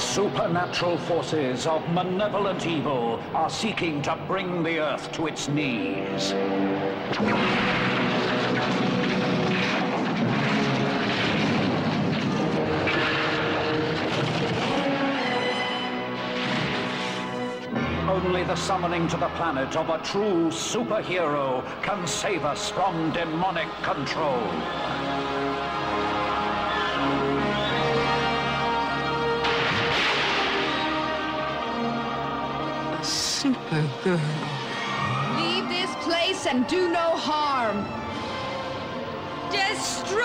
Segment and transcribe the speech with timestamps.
[0.00, 6.32] Supernatural forces of malevolent evil are seeking to bring the earth to its knees.
[18.08, 23.68] Only the summoning to the planet of a true superhero can save us from demonic
[23.82, 24.42] control.
[33.40, 34.20] Supergirl.
[35.40, 37.86] Leave this place and do no harm.
[39.50, 40.20] Destroy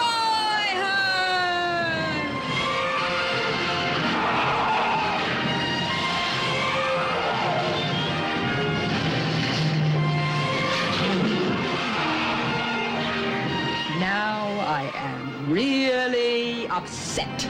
[0.82, 1.06] her!
[13.98, 17.50] Now I am really upset.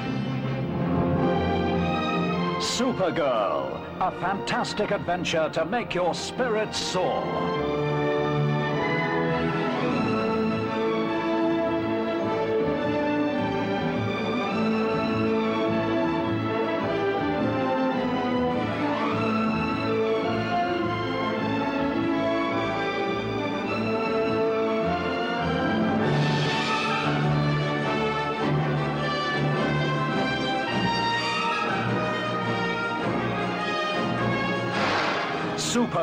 [2.78, 7.95] Supergirl, a fantastic adventure to make your spirits soar.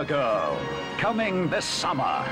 [0.03, 0.59] Supergirl,
[0.99, 2.25] coming this summer.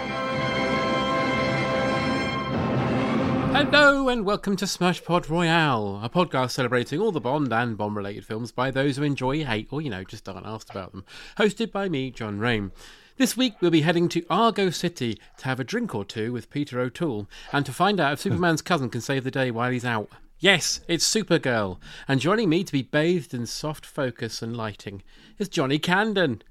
[3.53, 7.94] Hello and welcome to Smash Pod Royale, a podcast celebrating all the Bond and Bond
[7.94, 11.04] related films by those who enjoy, hate, or you know, just aren't asked about them.
[11.38, 12.72] Hosted by me, John Rain.
[13.19, 16.50] This week we'll be heading to Argo City to have a drink or two with
[16.50, 19.84] Peter O'Toole and to find out if Superman's cousin can save the day while he's
[19.84, 20.09] out.
[20.41, 21.78] Yes, it's Supergirl,
[22.09, 25.04] and joining me to be bathed in soft focus and lighting
[25.38, 26.42] is Johnny Camden.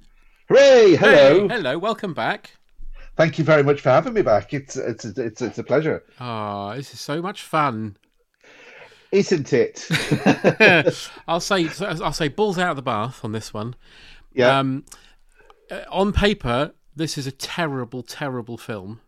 [0.50, 0.96] Hooray!
[0.96, 1.48] Hello.
[1.48, 2.52] Hey, hello, welcome back.
[3.16, 4.54] Thank you very much for having me back.
[4.54, 7.98] It's it's it's it's a pleasure, Ah, this is so much fun.
[9.12, 9.88] isn't it?
[11.28, 13.76] I'll say I'll say balls out of the bath on this one.
[14.34, 14.58] yeah.
[14.58, 14.86] Um,
[15.70, 19.02] uh, on paper, this is a terrible, terrible film.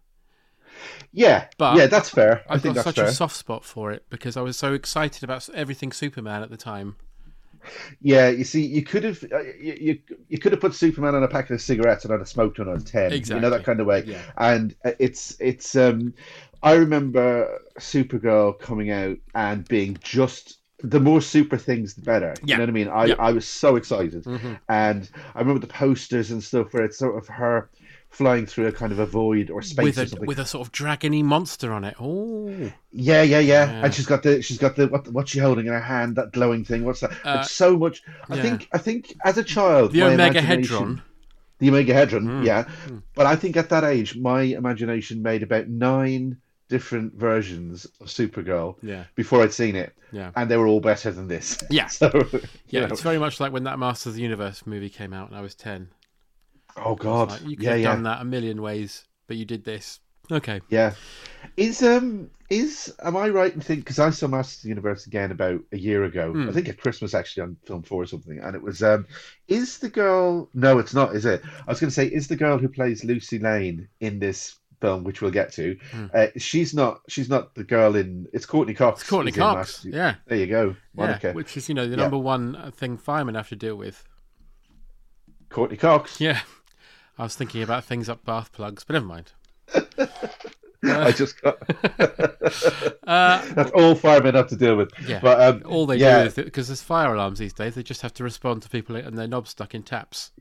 [1.12, 1.47] yeah.
[1.58, 2.44] but yeah, that's fair.
[2.50, 3.06] I I've think got that's such fair.
[3.06, 6.58] a soft spot for it because I was so excited about everything Superman at the
[6.58, 6.97] time.
[8.02, 10.00] Yeah, you see, you could have uh, you, you
[10.30, 12.70] you could have put Superman on a packet of cigarettes and I'd have smoked one
[12.70, 13.12] on ten.
[13.12, 14.04] You know that kind of way.
[14.06, 14.22] Yeah.
[14.38, 16.14] And uh, it's it's um,
[16.64, 22.34] I remember Supergirl coming out and being just the more super things the better.
[22.44, 22.88] You know what I mean?
[22.88, 23.16] I Yeah.
[23.20, 24.60] I was so excited, Mhm.
[24.68, 27.70] and I remember the posters and stuff where it's sort of her
[28.12, 30.28] flying through a kind of a void or space with or a something.
[30.28, 31.96] with a sort of dragony monster on it.
[32.00, 32.50] Oh,
[32.92, 33.86] Yeah, yeah, yeah, Yeah.
[33.86, 36.18] And she's got the she's got the what what's she holding in her hand?
[36.18, 36.84] That glowing thing.
[36.86, 37.12] What's that?
[37.26, 38.04] Uh, it's so much.
[38.30, 38.42] I yeah.
[38.42, 41.02] think I think as a child, the Omega Hedron.
[41.60, 42.46] the Omega Hedron, Mm.
[42.46, 42.68] yeah.
[43.16, 48.76] But I think at that age, my imagination made about nine different versions of Supergirl
[48.82, 51.58] Yeah, before I'd seen it, yeah, and they were all better than this.
[51.70, 51.88] Yeah.
[52.00, 52.09] So,
[52.70, 52.82] yeah.
[52.82, 52.88] know.
[52.88, 55.41] It's very much like when that Masters of the Universe movie came out, and I
[55.41, 55.90] was ten.
[56.78, 57.32] Oh God.
[57.32, 60.00] Like, you could yeah, have yeah, done that a million ways, but you did this.
[60.32, 60.62] Okay.
[60.70, 60.94] yeah.
[61.58, 65.08] Is um is am I right in thinking because I saw Masters of the Universe
[65.08, 66.32] again about a year ago?
[66.32, 66.50] Hmm.
[66.50, 69.08] I think at Christmas actually on Film Four or something, and it was um
[69.47, 70.50] is the girl?
[70.53, 71.16] No, it's not.
[71.16, 71.41] Is it?
[71.46, 75.03] I was going to say is the girl who plays Lucy Lane in this film,
[75.03, 75.78] which we'll get to.
[75.91, 76.06] Hmm.
[76.14, 77.02] Uh, she's not.
[77.08, 78.28] She's not the girl in.
[78.34, 79.02] It's Courteney Cox.
[79.02, 79.85] It's Courteney Cox.
[79.85, 80.16] Yeah.
[80.28, 81.28] There you go, Monica.
[81.28, 82.03] Yeah, which is you know the Yeah.
[82.03, 84.03] number one uh, thing firemen have to deal with.
[85.50, 86.20] Courteney Cox.
[86.22, 86.40] Yeah,
[87.22, 89.32] I was thinking about things up bath plugs, but never mind.
[90.84, 91.58] I just got.
[93.08, 94.90] Uh, That's all firemen have to deal with.
[95.06, 95.20] yeah.
[95.22, 98.02] But um, all they yeah, do is because there's fire alarms these days, they just
[98.02, 100.32] have to respond to people and their knobs stuck in taps.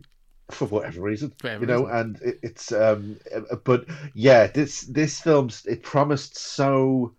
[0.51, 1.97] for whatever reason, whatever you know, reason.
[1.97, 7.15] and it, it's um, uh, but yeah, this this film it promised so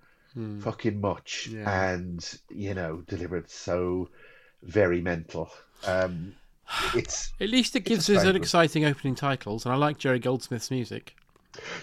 [0.59, 1.57] fucking much, Hmm.
[1.57, 1.91] Yeah.
[1.91, 4.09] and you know, delivered so
[4.63, 5.49] very mental.
[5.85, 6.33] Um,
[6.95, 10.71] it's At least it gives us an exciting opening titles, and I like Jerry Goldsmith's
[10.71, 11.15] music.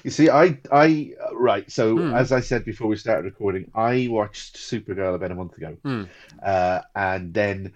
[0.02, 1.70] You see, I, I, right.
[1.70, 2.14] So, Hmm.
[2.14, 6.04] as I said before we started recording, I watched Supergirl about a month ago, Hmm.
[6.42, 7.72] uh, and then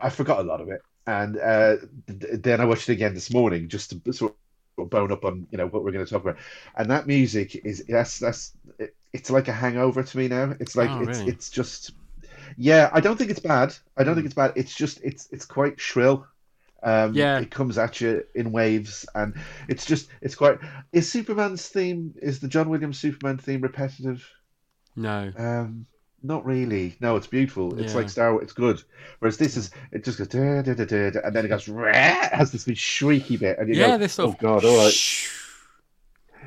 [0.00, 3.32] I forgot a lot of it, and uh, th- then I watched it again this
[3.32, 4.34] morning just to sort
[4.78, 6.36] of bone up on you know what we're going to talk about.
[6.76, 10.54] And that music is that's that's it, it's like a hangover to me now.
[10.60, 11.32] It's like Oh, it's really?
[11.32, 11.92] it's just
[12.56, 12.90] yeah.
[12.92, 13.74] I don't think it's bad.
[13.96, 14.52] I don't think it's bad.
[14.56, 16.26] It's just it's it's quite shrill.
[16.82, 17.40] Um, Yeah.
[17.40, 19.34] it comes at you in waves, and
[19.68, 20.58] it's just it's quite.
[20.92, 24.24] Is Superman's theme is the John Williams Superman theme repetitive?
[24.94, 25.32] No.
[25.36, 25.86] Um,
[26.22, 26.96] not really.
[27.00, 27.78] No, it's beautiful.
[27.78, 27.98] It's Yeah.
[27.98, 28.44] like Star Wars.
[28.44, 28.82] It's good.
[29.18, 31.68] Whereas this is it just goes da, da, da, da, da, and then it goes
[31.68, 34.64] rah, has this big shrieky bit, and you yeah, go, this sort oh of god,
[34.64, 35.30] all right, Shh.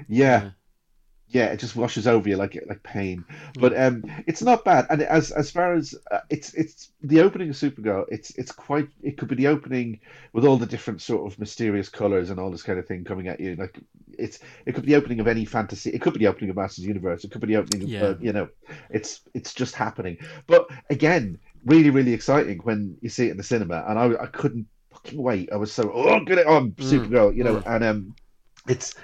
[0.07, 0.41] yeah.
[0.43, 0.49] Yeah.
[1.33, 3.61] Yeah, it just washes over you like like pain, Hmm.
[3.61, 4.85] but um, it's not bad.
[4.89, 8.89] And as as far as uh, it's it's the opening of Supergirl, it's it's quite.
[9.01, 10.01] It could be the opening
[10.33, 13.27] with all the different sort of mysterious colors and all this kind of thing coming
[13.29, 13.55] at you.
[13.55, 13.79] Like
[14.19, 15.89] it's it could be the opening of any fantasy.
[15.91, 17.23] It could be the opening of Masters Universe.
[17.23, 18.03] It could be the opening of Yeah.
[18.03, 18.49] uh, you know,
[18.89, 20.17] it's it's just happening.
[20.47, 24.25] But again, really really exciting when you see it in the cinema, and I I
[24.27, 25.49] couldn't fucking wait.
[25.53, 26.83] I was so oh get it on Mm.
[26.83, 28.15] Supergirl, you know, and um,
[28.67, 28.95] it's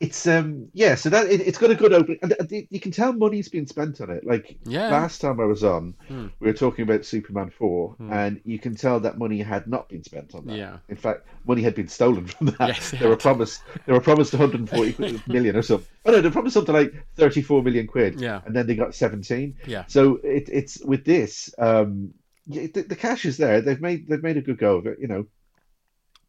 [0.00, 3.12] it's um yeah so that it, it's got a good opening and you can tell
[3.12, 4.88] money's been spent on it like Yeah.
[4.88, 6.28] last time i was on Hmm.
[6.40, 10.02] we were talking about superman 4 and you can tell that money had not been
[10.02, 10.78] spent on that Yeah.
[10.88, 14.32] in fact money had been stolen from that Yes, they were promised they were promised
[14.32, 18.40] 140 million or something oh no they promised something like 34 million quid Yeah.
[18.46, 19.84] and then they got 17 Yeah.
[19.86, 22.14] so it, it's with this um
[22.46, 25.08] the, the cash is there they've made they've made a good go of it you
[25.08, 25.26] know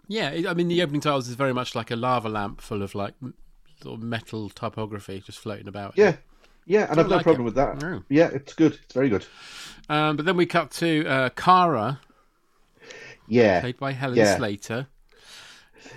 [0.09, 2.93] Yeah, I mean, the opening titles is very much like a lava lamp full of
[2.93, 3.13] like
[3.81, 5.93] sort of metal typography just floating about.
[5.97, 6.15] yeah
[6.65, 7.45] yeah and i've no like problem it.
[7.45, 8.03] with that No.
[8.09, 9.25] yeah it's good it's very good
[9.89, 11.99] Um, but then we cut to uh, Kara,
[13.27, 14.37] yeah played by Helen Yeah.
[14.37, 14.87] Slater.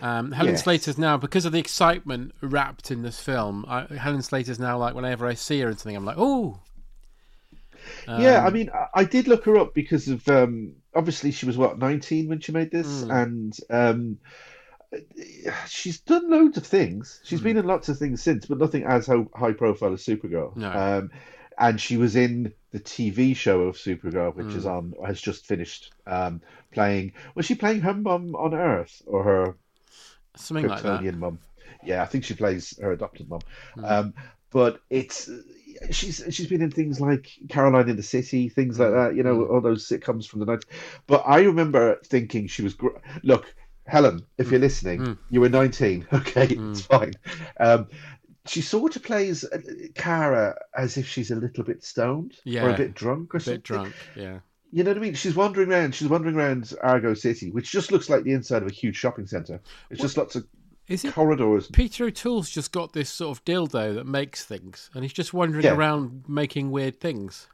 [0.01, 0.65] Um, Helen Yes.
[0.65, 4.95] Slater's now, because of the excitement wrapped in this film, I, Helen Slater's now like,
[4.95, 6.59] whenever I see her in something, I'm like, oh,
[8.09, 11.47] yeah, Um, I mean, I, I did look her up because of um, obviously she
[11.47, 13.11] was what 19 when she made this, Hmm.
[13.11, 14.19] and um,
[15.69, 17.21] she's done loads of things.
[17.25, 17.45] She's Hmm.
[17.45, 20.57] been in lots of things since, but nothing as high profile as Supergirl.
[20.57, 20.71] No.
[20.71, 21.11] Um,
[21.59, 24.59] and she was in the TV show of Supergirl, which Hmm.
[24.59, 26.41] is on has just finished um,
[26.73, 27.13] playing.
[27.35, 29.57] Was she playing her mum on Earth or her
[30.37, 31.01] something like that.
[31.01, 31.39] Kryptonian mum.
[31.85, 33.41] Yeah, I think she plays her adopted mum.
[33.75, 33.85] Hmm.
[33.85, 34.15] Um,
[34.51, 35.29] but it's
[35.91, 38.83] she's she's been in things like Caroline in the City, things Hmm.
[38.85, 39.15] like that.
[39.17, 40.65] You know, all those sitcoms from the night.
[41.07, 42.75] But I remember thinking she was.
[42.75, 43.55] Gr- Look,
[43.87, 46.07] Helen, if you're listening, you were 19.
[46.13, 47.13] Okay, it's fine.
[47.61, 47.89] Um,
[48.47, 49.59] she sort of plays uh,
[49.95, 53.55] Kara as if she's a little bit stoned or a bit drunk or A something.
[53.59, 54.39] bit drunk, yeah.
[54.73, 55.15] You know what I mean?
[55.15, 55.95] She's wandering around.
[55.95, 59.27] She's wandering around Argo City, which just looks like the inside of a huge shopping
[59.27, 59.61] center.
[59.91, 60.47] It's just lots of
[60.89, 61.69] Is it corridors.
[61.69, 65.65] Peter O'Toole's just got this sort of dildo that makes things, and he's just wandering
[65.65, 65.75] Yeah.
[65.77, 67.47] around making weird things.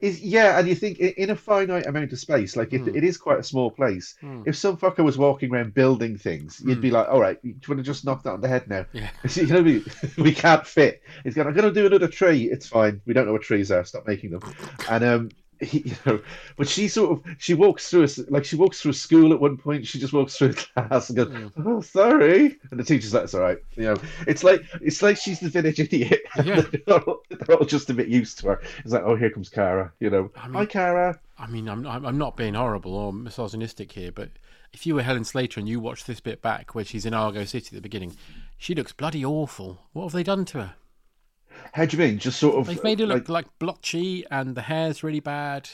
[0.00, 2.88] Is yeah, and you think in a finite amount of space, like Hmm.
[2.88, 4.14] it, it is quite a small place.
[4.46, 7.54] If some fucker was walking around building things, you'd be like, "All right, do you
[7.68, 9.10] want to just knock that on the head now?" Yeah.
[9.34, 9.84] you know, we
[10.18, 11.02] we can't fit.
[11.24, 13.00] He's going, "I'm going to do another tree." It's fine.
[13.06, 13.84] We don't know what trees are.
[13.84, 14.40] Stop making them.
[14.88, 15.28] And um,
[15.60, 16.20] he, you know,
[16.56, 19.56] but she sort of she walks through like she walks through a school at one
[19.56, 19.86] point.
[19.86, 20.52] She just walks through a
[20.88, 21.68] class and goes, Hmm.
[21.68, 25.16] "Oh, sorry," and the teacher's like, "It's all right." You know, it's like it's like
[25.16, 26.20] she's the village idiot.
[26.44, 26.62] Yeah.
[26.86, 28.62] they're, all, they're all just a bit used to her.
[28.78, 31.18] It's like, "Oh, here comes Kara." You know, hi Kara.
[31.38, 34.30] I mean, I'm I'm I'm not being horrible or misogynistic here, but
[34.72, 37.44] if you were Helen Slater and you watched this bit back where she's in Argo
[37.44, 38.16] City at the beginning,
[38.56, 39.78] she looks bloody awful.
[39.92, 40.74] What have they done to her?
[41.72, 42.18] How do you mean?
[42.18, 45.68] Just sort of They've made her like, look like blotchy, and the hair's really bad.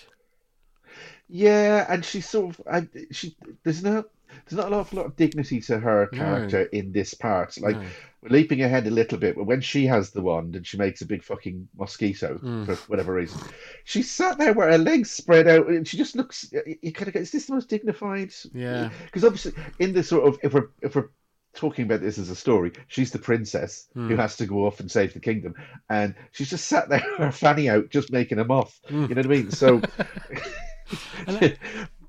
[1.28, 3.36] yeah, and she's sort of I, she.
[3.64, 4.04] There's no
[4.48, 7.58] there's not an awful lot of dignity to her character in this part.
[7.60, 7.76] Like
[8.22, 11.00] we're leaping ahead a little bit, but when she has the wand and she makes
[11.00, 12.66] a big fucking mosquito Mm.
[12.66, 13.40] for whatever reason,
[13.84, 16.52] she sat there with her legs spread out, and she just looks.
[16.82, 18.32] You kind of go, is this the most dignified?
[18.52, 18.90] Yeah.
[19.06, 21.08] Because obviously, in this sort of if we're if we're
[21.56, 24.08] talking about this as a story, she's the princess Hmm.
[24.08, 25.54] who has to go off and save the kingdom,
[25.90, 28.78] and she's just sat there her fanny out, just making a moth.
[28.88, 29.02] Hmm.
[29.06, 29.50] You know what I mean?
[29.50, 29.80] So.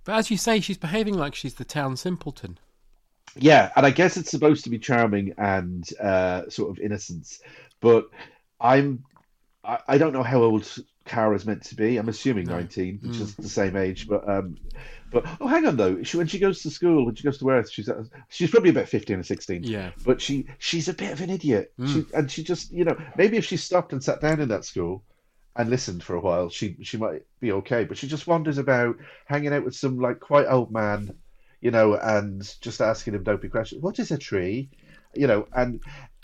[0.04, 2.58] But as you say, she's behaving like she's the town simpleton.
[3.36, 7.42] Yeah, and I guess it's supposed to be charming and uh, sort of innocence,
[7.82, 8.10] but
[8.62, 9.04] I'm
[9.66, 10.72] I, I don't know how old
[11.06, 11.98] Kara's meant to be.
[11.98, 12.54] I'm assuming No.
[12.56, 13.22] 19, which Mm.
[13.22, 14.08] is the same age.
[14.08, 14.56] But um,
[15.12, 16.04] but oh, hang on though.
[16.04, 17.90] She, when she goes to school, when she goes to Earth, she's
[18.30, 19.64] she's probably about 15 or 16.
[19.64, 19.92] Yeah.
[20.06, 21.74] But she she's a bit of an idiot.
[21.80, 21.94] Mm.
[21.94, 24.66] She and she just you know maybe if she stopped and sat down in that
[24.66, 25.04] school
[25.56, 27.84] and listened for a while, she she might be okay.
[27.86, 31.16] But she just wanders about, hanging out with some like quite old man,
[31.62, 33.82] you know, and just asking him dopey questions.
[33.82, 34.70] What is a tree?
[35.16, 35.82] You know, and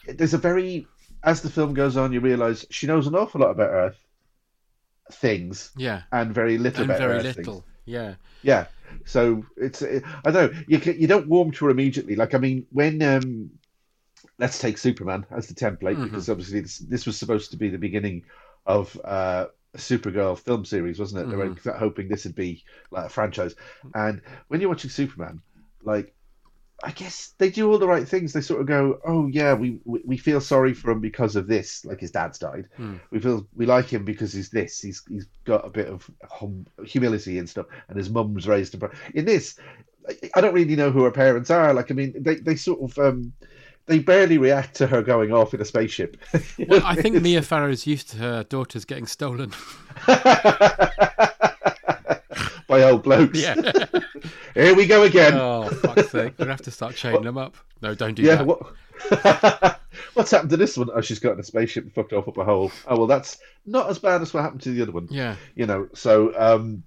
[0.08, 0.88] there's a very
[1.24, 3.98] as the film goes on, you realise she knows an awful lot about Earth
[5.12, 6.02] things Yeah.
[6.12, 7.54] and very little And about very Earth little.
[7.62, 7.66] things.
[7.86, 8.16] Yeah.
[8.42, 8.68] Yeah.
[9.06, 12.16] So it's it, I don't know you can, you don't warm to her immediately.
[12.16, 13.50] Like I mean when um
[14.40, 16.04] let's take Superman as the template Mhm.
[16.04, 18.24] because obviously this this was supposed to be the beginning
[18.66, 21.30] of uh, a Supergirl film series, wasn't it?
[21.30, 23.56] They were hoping this would be like a franchise.
[23.94, 25.42] And when you're watching Superman,
[25.84, 26.16] like
[26.84, 28.34] I guess they do all the right things.
[28.34, 31.48] They sort of go, "Oh yeah, we we, we feel sorry for him because of
[31.48, 31.86] this.
[31.86, 32.68] Like his dad's died.
[32.76, 32.96] Hmm.
[33.10, 34.82] We feel we like him because he's this.
[34.82, 37.68] He's he's got a bit of hum, humility and stuff.
[37.88, 38.84] And his mum's raised him.
[39.14, 39.58] In this,
[40.36, 41.74] I- don't really know who her parents are.
[41.74, 43.32] Like I mean, they they sort of um,
[43.86, 46.18] they barely react to her going off in a spaceship.
[46.68, 49.54] Well, I think Mia Farrow's used to her daughters getting stolen.
[52.68, 53.40] by old blokes.
[53.40, 53.56] Yeah.
[54.54, 55.34] Here we go again.
[55.36, 56.34] oh, fuck's sake.
[56.38, 57.56] We're going to have to start chaining them up.
[57.82, 58.36] No, don't do yeah.
[58.44, 58.46] that.
[58.48, 59.80] What?
[60.14, 60.90] What's happened to this one?
[60.94, 62.72] Oh, she's got in a spaceship and fucked off up a hole.
[62.88, 65.08] Oh well, that's not as bad as what happened to the other one.
[65.10, 65.36] Yeah.
[65.56, 65.90] You know.
[65.94, 66.84] So um,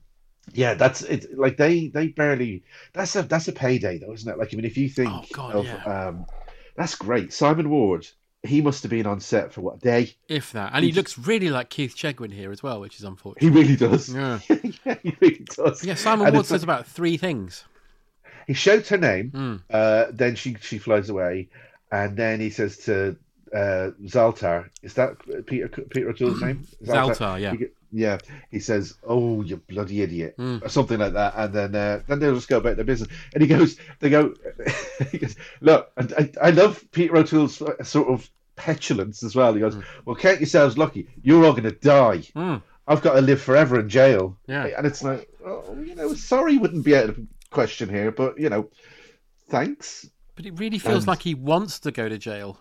[0.52, 1.36] yeah, that's it.
[1.36, 2.62] Like they they barely.
[2.92, 4.38] That's a that's a payday though, isn't it?
[4.38, 5.82] Like I mean, if you think Oh, God, of yeah.
[5.84, 6.26] um,
[6.76, 7.32] that's great.
[7.32, 8.06] Simon Ward.
[8.46, 10.14] He must have been on set for what a day?
[10.28, 10.70] If that.
[10.74, 13.42] And he He's- looks really like Keith Chegwin here as well, which is unfortunate.
[13.42, 14.08] He really does.
[14.14, 14.38] Yeah.
[14.48, 15.84] yeah, he really does.
[15.84, 17.64] Yeah, Simon And Ward says about three things.
[18.46, 19.60] he shouts her name, Mm.
[19.70, 21.48] uh, then she she flies away,
[21.90, 23.16] and then he says to
[23.54, 27.52] uh, Zaltar, "Is that Peter Peter O'Toole's name?" Zaltar, yeah.
[27.54, 28.18] He, yeah.
[28.50, 30.62] He says, "Oh, you bloody idiot," Mm.
[30.64, 33.08] or something like that, and then uh, then they'll just go about their business.
[33.34, 34.34] And he goes, they go,
[35.10, 39.54] he goes, "Look, and I, I love Peter O'Toole's uh, sort of petulance as well."
[39.54, 41.08] He goes, "Well, count yourselves lucky.
[41.22, 42.62] You're all going to die." Mm.
[42.88, 44.38] I've got to live forever in jail.
[44.46, 44.66] Yeah.
[44.76, 47.18] And it's like, oh, you know, sorry wouldn't be out of
[47.50, 48.70] question here, but, you know,
[49.48, 50.08] thanks.
[50.36, 52.60] But it really feels And- like he wants to go to jail.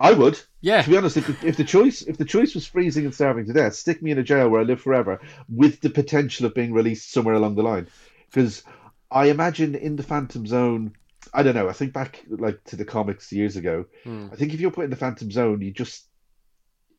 [0.00, 0.40] I would.
[0.60, 0.82] Yeah.
[0.82, 3.52] To be honest, if, if the choice if the choice was freezing and starving to
[3.52, 6.72] death, stick me in a jail where I live forever with the potential of being
[6.72, 7.86] released somewhere along the line.
[8.30, 8.62] Because
[9.10, 10.92] I imagine in the Phantom Zone,
[11.32, 14.28] I don't know, I think back like to the comics years ago, Hmm.
[14.32, 16.06] I think if you're put in the Phantom Zone, you just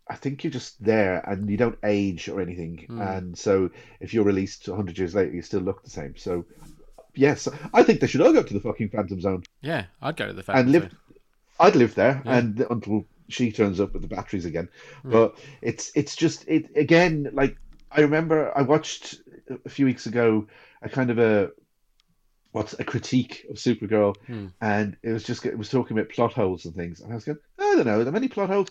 [0.08, 2.86] I think you're just there and you don't age or anything.
[2.88, 3.02] Hmm.
[3.02, 6.16] And so if you're released 100 years later, you still look the same.
[6.16, 6.46] So,
[7.16, 10.28] yes, I think they should all go to the fucking Phantom Zone Yeah, I'd go
[10.28, 10.84] to the and live.
[10.84, 10.98] Zone.
[11.60, 12.38] I'd live there Yeah.
[12.38, 14.70] and until she turns up with the batteries again.
[15.02, 15.12] Hmm.
[15.12, 17.30] But it's it's just it again.
[17.34, 17.58] Like
[17.92, 19.22] I remember, I watched
[19.66, 20.46] a few weeks ago
[20.84, 21.50] a kind of a
[22.56, 24.48] what's a critique of Supergirl, Hmm.
[24.62, 27.26] and it was just it was talking about plot holes and things, and I was
[27.26, 28.70] going, I don't know, are there many plot holes?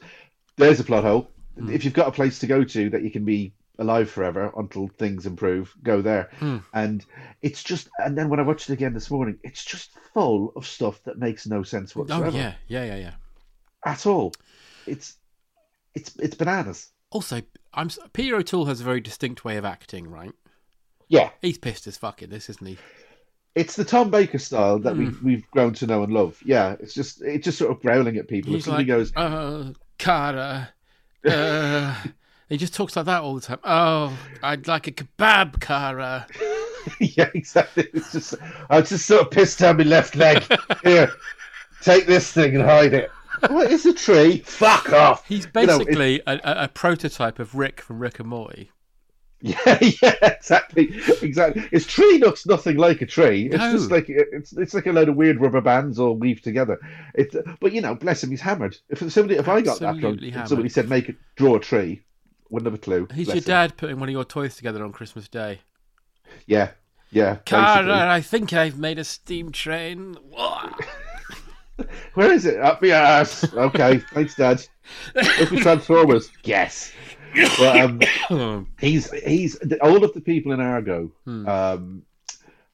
[0.57, 1.31] There's a plot hole.
[1.59, 1.69] Hmm.
[1.71, 4.89] If you've got a place to go to that you can be alive forever until
[4.89, 6.31] things improve, go there.
[6.39, 6.59] Hmm.
[6.73, 7.05] And
[7.43, 10.65] it's just, and then when I watched it again this morning, it's just full of
[10.67, 13.15] stuff that makes no sense whatsoever Oh, yeah, yeah, yeah, yeah.
[13.85, 14.33] at all.
[14.87, 15.17] It's
[15.95, 16.89] it's it's bananas.
[17.11, 17.43] Also,
[17.75, 20.33] I'm Peter O'Toole has a very distinct way of acting, right?
[21.09, 22.79] Yeah, He's pissed as fuck in this, isn't he?
[23.55, 24.99] It's the Tom Baker style that Hmm.
[24.99, 26.39] we've we've grown to know and love.
[26.45, 28.55] Yeah, it's just it's just sort of growling at people.
[28.55, 30.71] If somebody like, goes, uh, Kara.
[31.25, 31.95] Uh,
[32.49, 33.61] he just talks like that all the time.
[33.65, 36.27] Oh, I'd like a kebab, Kara.
[37.01, 37.89] yeah, exactly.
[37.95, 38.35] It's just
[38.71, 40.43] I just sort of pissed down my left leg.
[40.83, 41.11] Here,
[41.81, 43.11] take this thing and hide it.
[43.49, 44.39] What is a tree?
[44.39, 45.27] Fuck off.
[45.29, 48.71] He's You know, basically a, a prototype of Rick from Rick and Morty.
[49.45, 50.89] Yeah, yeah, exactly,
[51.21, 51.69] exactly.
[51.71, 53.47] His tree looks nothing like a tree.
[53.47, 53.73] It's No.
[53.73, 56.79] just like it's it's like a load of weird rubber bands all weaved together.
[57.15, 58.79] It, but you know, bless him, he's hammered.
[58.89, 62.03] If somebody, if I got that drunk, somebody said make it draw a tree,
[62.49, 63.07] wouldn't have a clue.
[63.15, 63.43] He's your him.
[63.43, 65.61] dad putting one of your toys together on Christmas Day.
[66.47, 66.71] Yeah,
[67.11, 67.37] yeah.
[67.45, 68.09] Kara.
[68.09, 70.17] I think I've made a steam train.
[72.15, 72.61] Where is it?
[72.61, 73.53] Up my ass.
[73.53, 74.65] Okay, thanks, Dad.
[75.15, 76.31] Look at Transformers.
[76.45, 76.93] Yes.
[77.59, 78.01] But
[78.31, 81.49] um, he's he's all of the people in Argo Hmm.
[81.49, 82.03] um,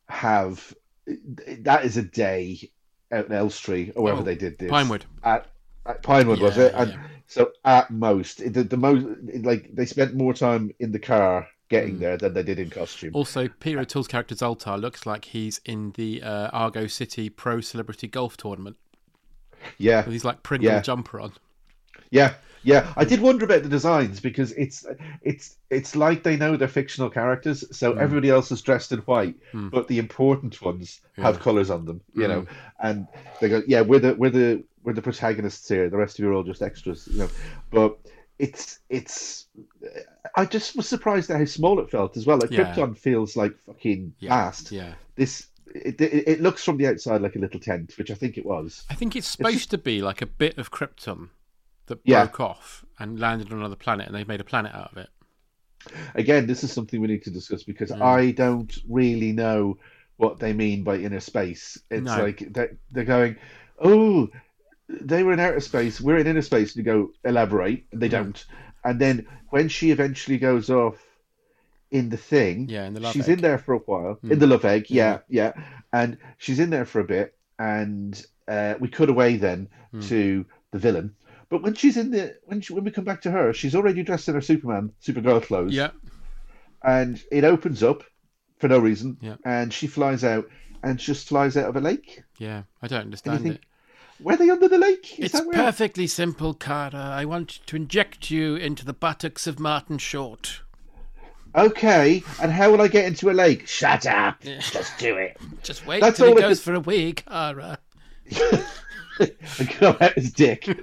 [0.08, 0.74] have
[1.60, 2.70] that is a day
[3.10, 4.70] at Elstree or wherever Oh, they did this.
[4.70, 5.04] Pinewood.
[5.24, 5.46] At,
[5.86, 6.72] at Pinewood was it?
[6.74, 7.02] And yeah.
[7.26, 9.06] so at most the, the most
[9.44, 12.00] like they spent more time in the car getting Hmm.
[12.00, 13.10] there than they did in costume.
[13.14, 18.08] Also, Peter O'Toole's character Zaltar looks like he's in the uh, Argo City Pro Celebrity
[18.08, 18.76] Golf Tournament
[19.78, 20.80] Yeah, with his like Pringle Yeah.
[20.80, 21.32] jumper on.
[22.10, 22.92] Yeah, yeah.
[22.96, 24.86] I did wonder about the designs because it's
[25.22, 28.00] it's it's like they know they're fictional characters, so hmm.
[28.00, 29.68] everybody else is dressed in white, hmm.
[29.68, 32.30] but the important ones have colours on them, you hmm.
[32.30, 32.46] know.
[32.80, 33.06] And
[33.40, 35.88] they go, yeah, we're the we're the we're the protagonists here.
[35.88, 37.28] The rest of you are all just extras, you know.
[37.70, 37.98] But
[38.38, 39.46] it's it's.
[40.36, 42.38] I just was surprised at how small it felt as well.
[42.38, 42.74] Like Yeah.
[42.74, 44.70] Krypton feels like fucking Yeah, vast.
[44.70, 44.94] yeah.
[45.16, 48.38] This it, it, it looks from the outside like a little tent, which I think
[48.38, 48.84] it was.
[48.90, 51.28] I think it's supposed to be like a bit of Krypton
[51.90, 52.24] that Yeah.
[52.24, 55.08] broke off and landed on another planet, and they've made a planet out of it.
[56.14, 58.02] again, this is something we need to discuss because Mm.
[58.02, 59.78] I don't really know
[60.18, 61.78] what they mean by inner space.
[61.90, 62.18] It's No.
[62.24, 63.36] like they're, they're going,
[63.78, 64.28] oh,
[64.90, 66.76] they were in outer space, we're in inner space.
[66.76, 67.86] And you go, elaborate.
[67.92, 68.18] And they Mm.
[68.18, 68.44] don't.
[68.84, 70.98] And then when she eventually goes off
[71.90, 73.30] in the thing, Yeah, in the love she's egg.
[73.30, 73.32] Mm.
[73.38, 74.18] in there for a while.
[74.24, 75.52] In the love egg, yeah, yeah.
[75.94, 77.34] And she's in there for a bit.
[77.58, 80.06] And uh, we cut away then Mm.
[80.08, 81.14] to the villain.
[81.50, 84.02] But when she's in the when she, when we come back to her, she's already
[84.02, 85.90] dressed in her Superman, Supergirl clothes Yeah,
[86.82, 88.04] and it opens up
[88.58, 89.36] for no reason, Yeah.
[89.44, 90.48] and she flies out
[90.82, 92.22] and just flies out of a lake.
[92.38, 92.62] yeah.
[92.82, 93.60] I don't understand think- it.
[94.20, 95.18] Were they under the lake?
[95.18, 95.56] Is It's that where?
[95.56, 96.92] perfectly simple, Kara.
[96.94, 100.60] I want to inject you into the buttocks of Martin Short.
[101.56, 103.66] Okay, and how will I get into a lake?
[103.66, 104.40] Shut up!
[104.42, 105.38] Just do it.
[105.62, 107.78] Just wait That's till he all it goes for a wee, Kara.
[109.58, 110.68] And come out his dick.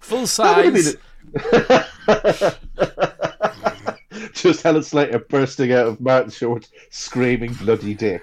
[0.00, 0.96] Full size.
[4.32, 8.22] just Helen Slater bursting out of Martin Short, screaming bloody dick.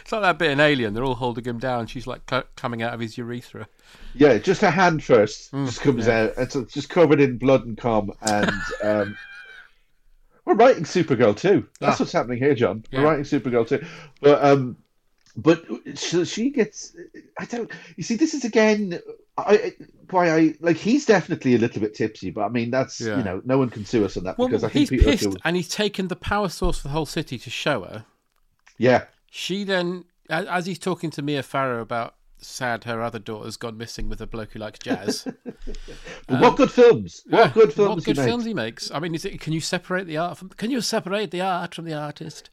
[0.00, 0.94] It's like that bit in Alien.
[0.94, 1.86] They're all holding him down.
[1.86, 3.68] She's like co- coming out of his urethra.
[4.14, 6.32] Yeah, just her hand first Mm, just comes out.
[6.36, 8.50] It's it's just covered in blood and cum, and
[8.82, 9.16] um,
[10.44, 11.66] we're writing Supergirl too.
[11.80, 12.02] That's Ah.
[12.04, 12.84] what's happening here, John.
[12.90, 13.00] Yeah.
[13.00, 13.84] We're writing Supergirl too,
[14.20, 14.76] but um,
[15.36, 16.96] but she, she gets.
[17.38, 17.70] I don't.
[17.96, 19.00] You see, this is again.
[19.38, 19.74] I
[20.10, 20.76] why I like.
[20.76, 23.18] He's definitely a little bit tipsy, but I mean that's Yeah.
[23.18, 25.08] you know no one can sue us on that Well, because I he's think people
[25.12, 28.06] are pissed, and he's taken the power source for the whole city to show her.
[28.78, 33.76] Yeah, She then, as he's talking to Mia Farrow about sad her other daughter's gone
[33.78, 35.26] missing with a bloke who likes jazz.
[36.28, 37.22] but what good films?
[37.28, 37.88] What Yeah, good films?
[37.96, 38.26] What good he makes.
[38.30, 38.90] films he makes.
[38.90, 40.50] I mean, is it, can you separate the art from?
[40.50, 42.50] Can you separate the art from the artist?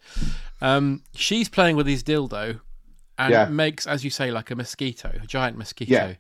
[0.62, 2.62] Um, she's playing with his dildo,
[3.18, 3.46] and Yeah.
[3.46, 6.14] makes, as you say, like a mosquito, a giant mosquito, Yeah.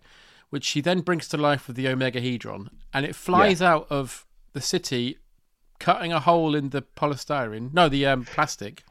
[0.53, 4.61] Which she then brings to life with the omegahedron, and it flies out of the
[4.61, 5.17] city,
[5.79, 7.73] cutting a hole in the polystyrene.
[7.73, 8.83] No, the um, plastic.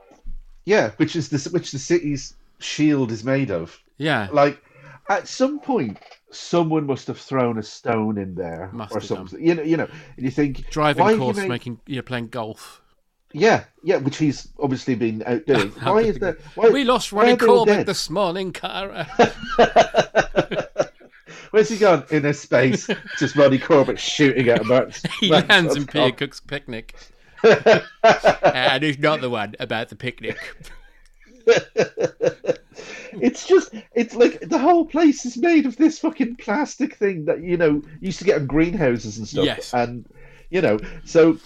[0.64, 3.81] Yeah, which is the which the city's shield is made of.
[3.96, 4.61] Yeah, like
[5.09, 5.98] at some point
[6.33, 9.29] someone must have thrown a stone in there Must or have done.
[9.29, 12.03] something you know you know and you think driving you course, made- making you know,
[12.03, 12.81] playing golf.
[13.33, 17.35] yeah yeah which he's obviously been out doing why is there why, we lost Ronnie
[17.35, 19.07] are they all Corbett this morning, Kara.
[21.53, 22.88] where's he gone in a space
[23.19, 26.97] just Ronnie Corbett shooting at him he lands in Peter Cook's picnic.
[27.45, 30.38] and he's not the one about the picnic.
[33.15, 37.43] it's just it's like the whole place is made of this fucking plastic thing that
[37.43, 39.75] you know used to get in greenhouses and stuff Yes.
[39.75, 40.07] and
[40.51, 41.37] you know so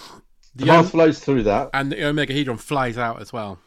[0.54, 3.58] the, om- flies through that And the omegahedron flies out as well.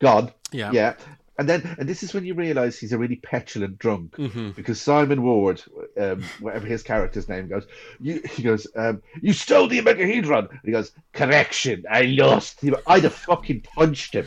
[0.00, 0.70] gone Yeah.
[0.72, 0.94] Yeah.
[1.38, 4.50] And then, and this is when you realise he's a really petulant drunk Mm-hmm.
[4.50, 5.62] because Simon Ward,
[5.98, 7.66] um, whatever his character's name goes,
[8.00, 13.04] you, he goes, um, "You stole the Omegahedron." And he goes, "Correction, I lost." I'd
[13.04, 14.26] have fucking punched him.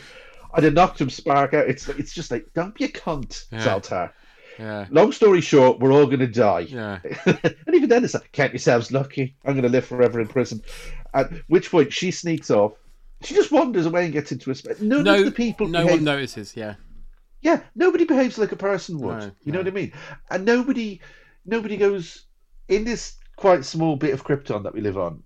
[0.54, 1.68] I'd have knocked him spark out.
[1.70, 3.60] It's it's just like, don't be a cunt, Yeah.
[3.64, 4.12] Zaltar.
[4.58, 4.86] Yeah.
[4.90, 6.62] Long story short, we're all going to die.
[6.62, 7.00] Yeah.
[7.26, 9.36] and even then, it's like, count yourselves lucky.
[9.46, 10.64] I'm going to live forever in prison.
[11.14, 12.72] At which point, she sneaks off.
[13.22, 14.80] She just wanders away and gets into a space.
[14.80, 16.56] None No, of the people no behave one notices.
[16.56, 16.76] Yeah.
[17.46, 19.20] Yeah, nobody behaves like a person would.
[19.20, 19.66] No, you know no.
[19.66, 19.94] what I mean?
[20.32, 21.00] And nobody,
[21.46, 22.26] nobody goes
[22.68, 25.22] in this quite small bit of Krypton that we live on.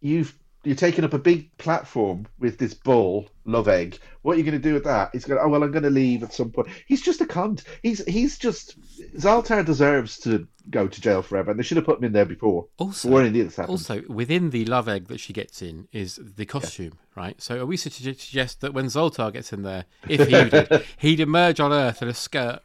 [0.00, 3.98] You've you're taking up a big platform with this ball, love egg.
[4.22, 5.10] What are you going to do with that?
[5.12, 5.40] He's going.
[5.42, 6.68] Oh well, I'm going to leave at some point.
[6.86, 7.64] He's just a cunt.
[7.82, 8.78] He's he's just
[9.16, 12.26] Zaltar deserves to go to jail forever, and they should have put him in there
[12.26, 12.66] before.
[12.78, 13.70] Also- of this happened.
[13.70, 17.40] Also, within the love egg that she gets in is the costume, right?
[17.40, 21.20] So, are we to suggest that when Zaltar gets in there, if he did, he'd
[21.20, 22.60] emerge on Earth in a skirt?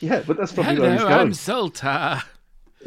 [0.00, 1.28] yeah, but that's probably where he's Hello, going.
[1.28, 2.22] I'm Zaltar.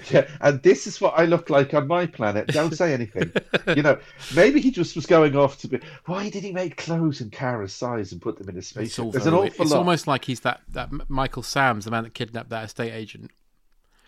[0.11, 2.47] Yeah, and this is what I look like on my planet.
[2.47, 3.31] Don't say anything.
[3.75, 3.99] you know,
[4.35, 5.79] maybe he just was going off to be.
[6.05, 8.95] Why did he make clothes in Kara's size and put them in a space?
[8.95, 9.51] There's an weird.
[9.51, 9.77] awful It's lot.
[9.77, 13.31] almost like he's that, that Michael Sams, the man that kidnapped that estate agent.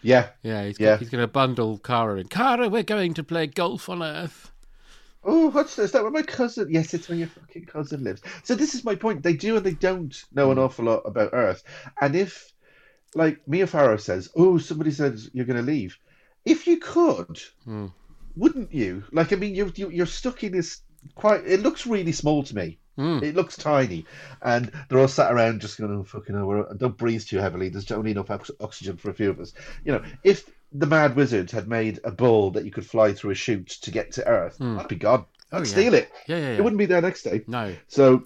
[0.02, 0.30] Yeah.
[0.42, 0.98] Yeah, he's, Yeah.
[0.98, 2.28] he's going to bundle Kara in.
[2.28, 4.52] Kara, we're going to play golf on Earth.
[5.24, 5.86] Oh, what's this?
[5.86, 6.68] Is that where my cousin?
[6.70, 8.22] Yes, it's where your fucking cousin lives.
[8.44, 9.24] So this is my point.
[9.24, 10.52] They do and they don't know Hmm.
[10.54, 11.64] an awful lot about Earth.
[12.02, 12.52] And if,
[13.16, 15.98] like Mia Farrow says, "Oh, somebody says you're going to leave,"
[16.46, 17.88] if you could, Hmm.
[18.36, 19.04] wouldn't you?
[19.12, 20.82] Like, I mean, you're you- you're stuck in this
[21.16, 21.46] quite.
[21.46, 22.80] It looks really small to me.
[22.96, 23.20] Hmm.
[23.24, 24.06] It looks tiny,
[24.44, 27.92] and they're all sat around just going, "Oh fucking hell, don't breathe too heavily." There's
[27.92, 29.54] only enough ox- oxygen for a few of us.
[29.84, 33.32] You know, if the Mad Wizard had made a ball that you could fly through
[33.32, 35.26] a chute to get to Earth, I'd be gone.
[35.52, 35.56] I'd Hmm.
[35.56, 35.64] Oh, yeah.
[35.66, 36.12] steal it.
[36.28, 36.58] Yeah, yeah, yeah.
[36.58, 37.42] It wouldn't be there next day.
[37.48, 37.76] No.
[37.88, 38.24] So,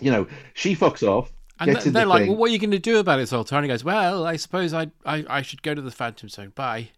[0.00, 1.30] you know, she fucks off.
[1.60, 2.30] And th- they're the like, thing.
[2.30, 3.52] well, what are you going to do about it, Zaltar?
[3.52, 6.52] And he goes, well, I suppose I, I, I should go to the Phantom Zone.
[6.54, 6.88] Bye.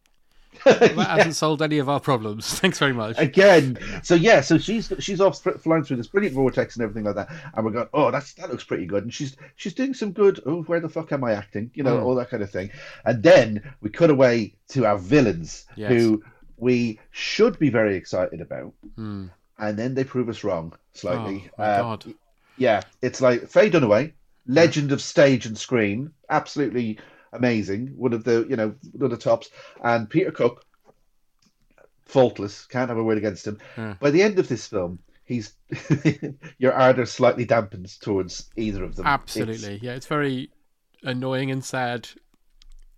[0.64, 2.48] Well, that hasn't solved any of our problems.
[2.60, 3.18] Thanks very much.
[3.18, 3.78] again.
[4.02, 7.28] So yeah, so she's she's off flying through this brilliant vortex and everything like that,
[7.54, 10.40] and we're going, oh, that's that looks pretty good, and she's she's doing some good.
[10.46, 11.70] Oh, where the fuck am I acting?
[11.74, 12.04] You know, Mm.
[12.04, 12.70] all that kind of thing.
[13.04, 15.92] And then we cut away to our villains, Yes.
[15.92, 16.22] who
[16.56, 19.26] we should be very excited about, Hmm.
[19.58, 21.44] and then they prove us wrong slightly.
[21.48, 22.04] Oh, my Uh, God.
[22.56, 24.14] Yeah, it's like Faye Dunaway,
[24.46, 26.98] legend of stage and screen, absolutely
[27.32, 29.50] amazing, one of the you know one of the tops,
[29.82, 30.64] and Peter Cook,
[32.04, 33.58] faultless, can't have a word against him.
[33.76, 33.94] Yeah.
[34.00, 35.54] By the end of this film, he's
[36.58, 39.06] your ardor slightly dampens towards either of them.
[39.06, 39.78] It's- Absolutely.
[39.82, 40.50] Yeah, it's very
[41.02, 42.08] annoying and sad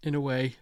[0.02, 0.56] in a way.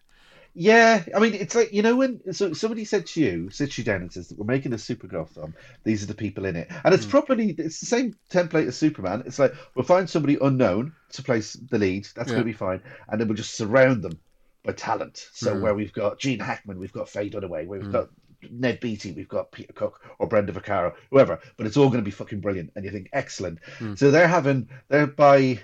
[0.58, 3.84] Yeah, I mean, it's like you know when so somebody said to you, sits you
[3.84, 5.54] down and says, that "We're making a Supergirl film.
[5.84, 7.10] These are the people in it," and it's hmm.
[7.10, 9.24] properly it's the same template as Superman.
[9.26, 12.08] It's like we'll find somebody unknown to place the lead.
[12.16, 12.36] That's Yeah.
[12.36, 14.18] going to be fine, and then we'll just surround them
[14.64, 15.28] by talent.
[15.34, 15.60] So hmm.
[15.60, 17.92] where we've got Gene Hackman, we've got Faye Dunaway, where we've hmm.
[17.92, 18.08] got
[18.50, 21.38] Ned Beatty, we've got Peter Cook or Brenda Vaccaro, whoever.
[21.58, 23.58] But it's all going to be fucking brilliant, and you think excellent.
[23.96, 25.60] So they're having they're by.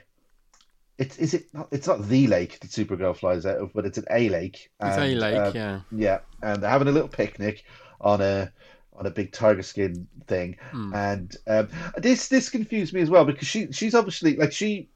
[1.02, 1.68] It's is it not?
[1.70, 4.70] It's not the lake that Supergirl flies out of, but it's an A lake.
[4.80, 5.80] It's a lake, uh, yeah.
[5.90, 7.64] yeah, and they're having a little picnic
[8.00, 8.52] on a
[8.94, 10.94] on a big tiger skin thing, Hmm.
[10.94, 14.88] and um, this this confused me as well because she she's obviously like she.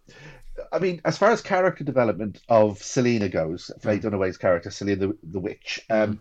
[0.72, 4.06] I mean, as far as character development of Selena goes, Faye Hmm.
[4.08, 6.18] Dunaway's character, Selena the, the witch, um,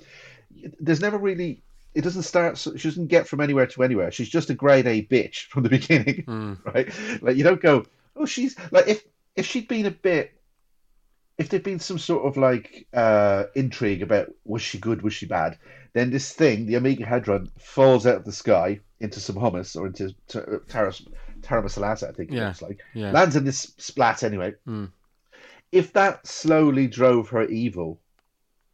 [0.79, 1.61] there's never really.
[1.93, 2.57] It doesn't start.
[2.57, 4.11] so- She doesn't get from anywhere to anywhere.
[4.11, 6.53] She's just a grade A bitch from the beginning, Hmm.
[6.65, 6.91] right?
[7.21, 7.85] Like you don't go,
[8.17, 9.03] oh, she's like if
[9.35, 10.31] if she'd been a bit
[11.37, 15.25] if there'd been some sort of like uh intrigue about was she good, was she
[15.25, 15.57] bad,
[15.93, 20.15] then this thing, the Omegahedron, falls out of the sky into some hummus or into
[20.29, 21.05] t- taras
[21.41, 22.79] taramasalata, I think it looks like.
[22.93, 23.11] yeah.
[23.11, 24.53] Lands in this splat anyway.
[24.67, 24.91] Mm.
[25.73, 27.99] If that slowly drove her evil,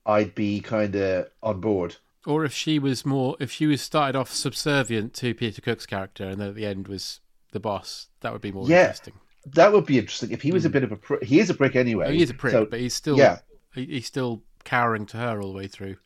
[0.06, 1.95] I'd be kind of on board.
[2.28, 6.26] Or if she was more, if she was started off subservient to Peter Cook's character
[6.26, 7.21] and then at the end was
[7.52, 8.82] the boss, that would be more Yeah.
[8.82, 9.13] interesting.
[9.47, 10.32] That would be interesting.
[10.32, 12.08] If he was a bit of a prick, he is a prick anyway.
[12.08, 13.39] Oh, he is a prick, so- but he's still, yeah.
[13.73, 15.97] he, he's still cowering to her all the way through.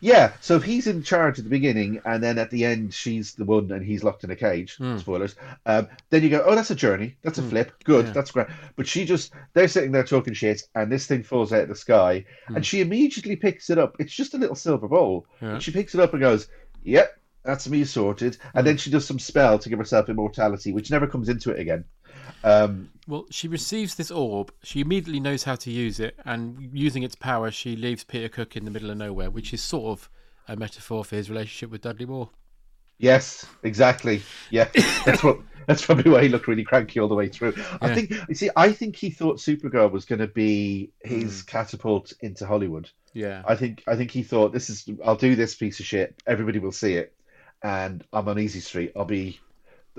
[0.00, 3.32] Yeah, so if he's in charge at the beginning, and then at the end she's
[3.34, 4.76] the one, and he's locked in a cage.
[4.76, 4.98] Hmm.
[4.98, 5.34] Spoilers.
[5.64, 7.16] Um, then you go, oh, that's a journey.
[7.22, 7.72] That's a flip.
[7.84, 8.12] Good.
[8.12, 8.48] That's great.
[8.76, 11.74] But she just they're sitting there talking shit, and this thing falls out of the
[11.74, 13.96] sky, and she immediately picks it up.
[13.98, 15.44] It's just a little silver bowl, Hmm.
[15.46, 15.52] Yeah.
[15.54, 16.48] and she picks it up and goes,
[16.84, 18.66] "Yep, that's me sorted." And Hmm.
[18.66, 21.84] then she does some spell to give herself immortality, which never comes into it again.
[22.44, 24.52] Um, Well, she receives this orb.
[24.62, 28.56] She immediately knows how to use it, and using its power, she leaves Peter Cook
[28.56, 30.10] in the middle of nowhere, which is sort of
[30.46, 32.30] a metaphor for his relationship with Dudley Moore.
[32.98, 34.22] Yes, exactly.
[34.50, 34.68] Yeah,
[35.04, 35.38] that's what.
[35.66, 37.52] That's probably why he looked really cranky all the way through.
[37.82, 38.14] I think.
[38.26, 42.90] You see, I think he thought Supergirl was going to be his catapult into Hollywood.
[43.12, 43.42] Yeah.
[43.46, 43.84] I think.
[43.86, 44.88] I think he thought this is.
[45.04, 46.14] I'll do this piece of shit.
[46.26, 47.12] Everybody will see it,
[47.62, 48.92] and I'm on Easy Street.
[48.96, 49.38] I'll be.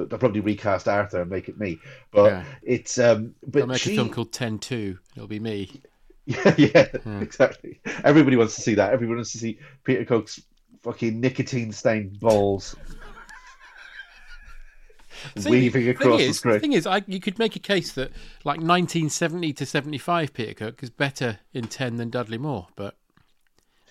[0.07, 1.79] They'll probably recast Arthur and make it me.
[2.11, 2.43] But Yeah.
[2.63, 2.97] it's.
[2.97, 4.99] um But They'll make she, a film called Ten Two.
[5.15, 5.81] It'll be me.
[6.25, 6.87] Yeah, yeah,
[7.21, 7.79] exactly.
[8.03, 8.93] Everybody wants to see that.
[8.93, 10.39] Everyone wants to see Peter Cook's
[10.83, 12.75] fucking nicotine stained balls
[15.45, 16.59] weaving thing across the is, screen.
[16.59, 18.09] thing is, I, you could make a case that
[18.43, 22.95] like 1970 to 75 Peter Cook is better in 10 than Dudley Moore, but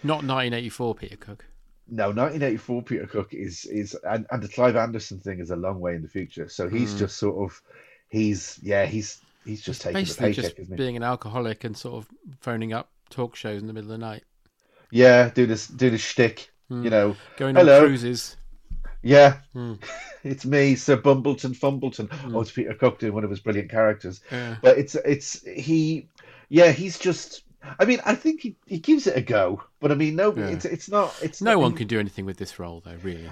[0.03, 1.47] not 1984 Peter Cook.
[1.91, 5.81] No, 1984 Peter Cook is is and, and the Clive Anderson thing is a long
[5.81, 6.49] way in the future.
[6.49, 6.99] So he's Hmm.
[6.99, 7.61] just sort of
[8.09, 11.77] he's yeah he's he's just taking the Basically, paycheck, just isn't being an alcoholic and
[11.77, 12.09] sort of
[12.41, 14.25] phoning up talk shows in the middle of the night,
[14.91, 17.17] Yeah, do this do this shtick, you know.
[17.39, 17.81] going Hello.
[17.81, 18.37] on cruises.
[19.03, 19.75] Yeah, Hmm.
[20.25, 22.11] it's me, Sir Bumbleton Fumbleton.
[22.35, 24.21] Oh, it's Peter Cook doing one of his brilliant characters.
[24.31, 24.57] Yeah.
[24.61, 26.09] But it's it's he,
[26.51, 27.45] yeah, he's just.
[27.79, 30.47] I mean, I think he, he gives it a go, but I mean, no, Yeah.
[30.49, 31.15] it's it's not.
[31.23, 32.97] It's No not, one can do anything with this role, though.
[33.03, 33.29] Really,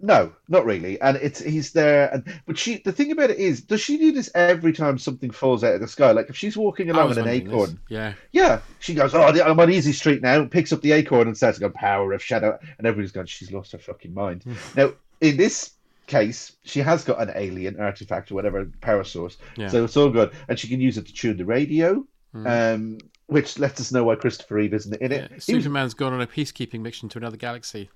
[0.00, 1.00] No, not really.
[1.00, 2.78] And it's he's there, and but she.
[2.78, 5.80] The thing about it is, does she do this every time something falls out of
[5.80, 6.12] the sky?
[6.12, 7.78] Like if she's walking along was with an acorn, this.
[7.88, 11.36] Yeah, yeah, she goes, "Oh, I'm on Easy Street now." Picks up the acorn and
[11.36, 14.54] starts to go, "Power of Shadow," and everybody's going, "She's lost her fucking mind." Hmm.
[14.76, 15.72] now, in this
[16.06, 19.68] case, she has got an alien artifact or whatever power source, Yeah.
[19.68, 22.06] so it's all good, and she can use it to tune the radio.
[22.32, 22.46] Hmm.
[22.46, 25.30] Um, which lets us know why Christopher Reeve isn't in it.
[25.30, 27.90] Yeah, He Superman's gone on a peacekeeping mission to another galaxy.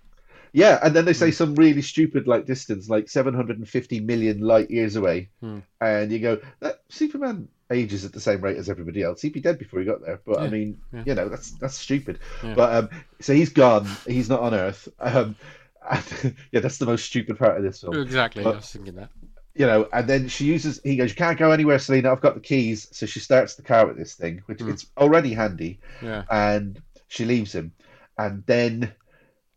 [0.52, 1.18] Yeah, and then they Hmm.
[1.18, 5.58] say some really stupid like distance, like 750 million light years away, Hmm.
[5.80, 9.22] and you go, that Superman ages at the same rate as everybody else.
[9.22, 10.20] He'd be dead before he got there.
[10.26, 11.04] But I mean, yeah.
[11.06, 12.18] you know, that's that's stupid.
[12.42, 12.54] Yeah.
[12.54, 12.88] But um,
[13.20, 13.86] so he's gone.
[14.08, 14.88] He's not on Earth.
[14.98, 15.36] Um,
[15.90, 17.96] and, yeah, that's the most stupid part of this film.
[17.96, 18.42] Exactly.
[18.42, 19.10] But- I was thinking that.
[19.54, 20.80] You know, and then she uses.
[20.84, 22.12] He goes, "You can't go anywhere, Selena.
[22.12, 24.70] I've got the keys." So she starts the car with this thing, which Hmm.
[24.70, 26.22] it's already handy Yeah.
[26.30, 27.72] and she leaves him.
[28.16, 28.92] And then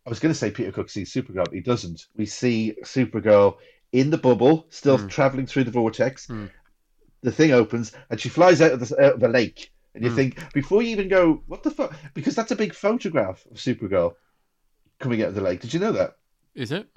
[0.06, 2.08] I was going to say Peter Cook sees Supergirl, but he doesn't.
[2.16, 3.58] We see Supergirl
[3.92, 5.08] in the bubble, still Hmm.
[5.08, 6.26] traveling through the vortex.
[6.28, 6.48] Hmm.
[7.22, 9.72] The thing opens, and she flies out of the, out of the lake.
[9.94, 10.16] And you Hmm.
[10.16, 11.96] think, before you even go, what the fuck?
[12.16, 14.16] Because that's a big photograph of Supergirl
[15.00, 15.62] coming out of the lake.
[15.62, 16.16] Did you know that?
[16.56, 16.90] Is it?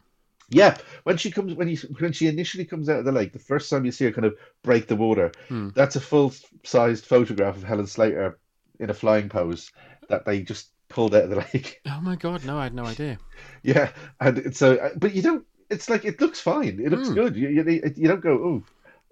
[0.49, 3.39] Yeah, when she comes, when you, when she initially comes out of the lake, the
[3.39, 5.71] first time you see her kind of break the water, Hmm.
[5.75, 8.39] that's a full-sized photograph of Helen Slater
[8.79, 9.71] in a flying pose
[10.09, 11.81] that they just pulled out of the lake.
[11.87, 13.19] Oh my god, no, I had no idea.
[13.63, 15.45] Yeah, and it's so, uh, but you don't.
[15.69, 16.79] It's like it looks fine.
[16.81, 17.15] It looks Hmm.
[17.15, 17.37] good.
[17.37, 18.63] You, you you don't go, oh,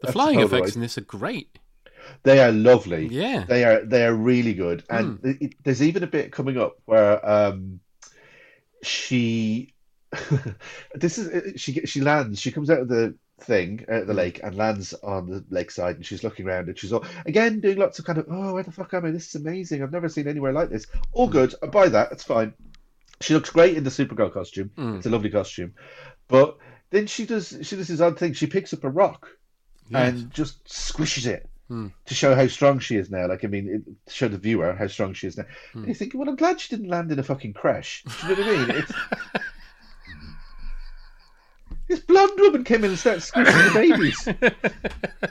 [0.03, 1.59] The flying effects in this are great.
[2.23, 3.09] They are lovely.
[3.09, 3.44] Yeah.
[3.49, 5.31] They are they are really good, and Hmm.
[5.40, 7.81] it, there's even a bit coming up where um
[8.83, 9.74] she
[10.94, 14.18] this is she she lands she comes out of the thing out of the Hmm.
[14.18, 17.79] lake and lands on the lakeside and she's looking around and she's all again doing
[17.79, 20.09] lots of kind of oh where the fuck am I this is amazing I've never
[20.09, 22.55] seen anywhere like this all good I buy that it's fine
[23.20, 24.96] she looks great in the Supergirl costume Mm.
[24.98, 25.74] it's a lovely costume
[26.29, 26.57] but
[26.90, 29.29] then she does she does this odd thing she picks up a rock
[29.90, 30.12] Yes.
[30.14, 31.88] and just squishes it Hmm.
[32.05, 33.27] to show how strong she is now.
[33.27, 35.46] Like, I mean, it, to show the viewer how strong she is now.
[35.72, 35.79] Hmm.
[35.79, 38.05] And you think, well, I'm glad she didn't land in a fucking crash.
[38.20, 38.85] Do you know what I mean?
[41.88, 41.88] It's...
[41.88, 44.29] this blonde woman came in and started squishing the babies.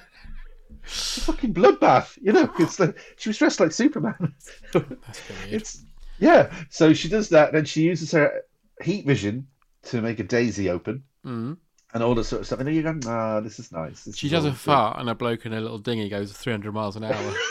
[0.85, 2.51] It's a fucking bloodbath, you know.
[2.59, 4.35] It's like she was dressed like Superman.
[4.73, 5.85] That's it's
[6.19, 6.51] yeah.
[6.69, 8.41] So she does that, and she uses her
[8.81, 9.47] heat vision
[9.83, 11.55] to make a daisy open Mm.
[11.93, 12.59] and all this sort of stuff.
[12.59, 14.03] And then you go, ah, this is nice.
[14.03, 16.09] This She is does all a good." fart and a bloke in a little dinghy
[16.09, 17.33] goes 300 miles an hour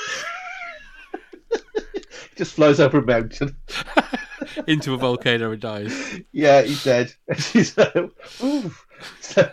[2.37, 3.57] Just flows over a mountain.
[4.67, 6.21] into a volcano and dies.
[6.33, 7.13] Yeah, he's dead.
[7.29, 7.95] And she's like,
[8.43, 8.73] ooh.
[9.21, 9.51] So,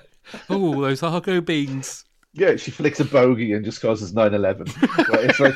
[0.50, 2.06] Oh, those Argo beans.
[2.34, 4.68] yeah, she flicks a bogey and just causes 9 11.
[4.68, 5.56] It's like,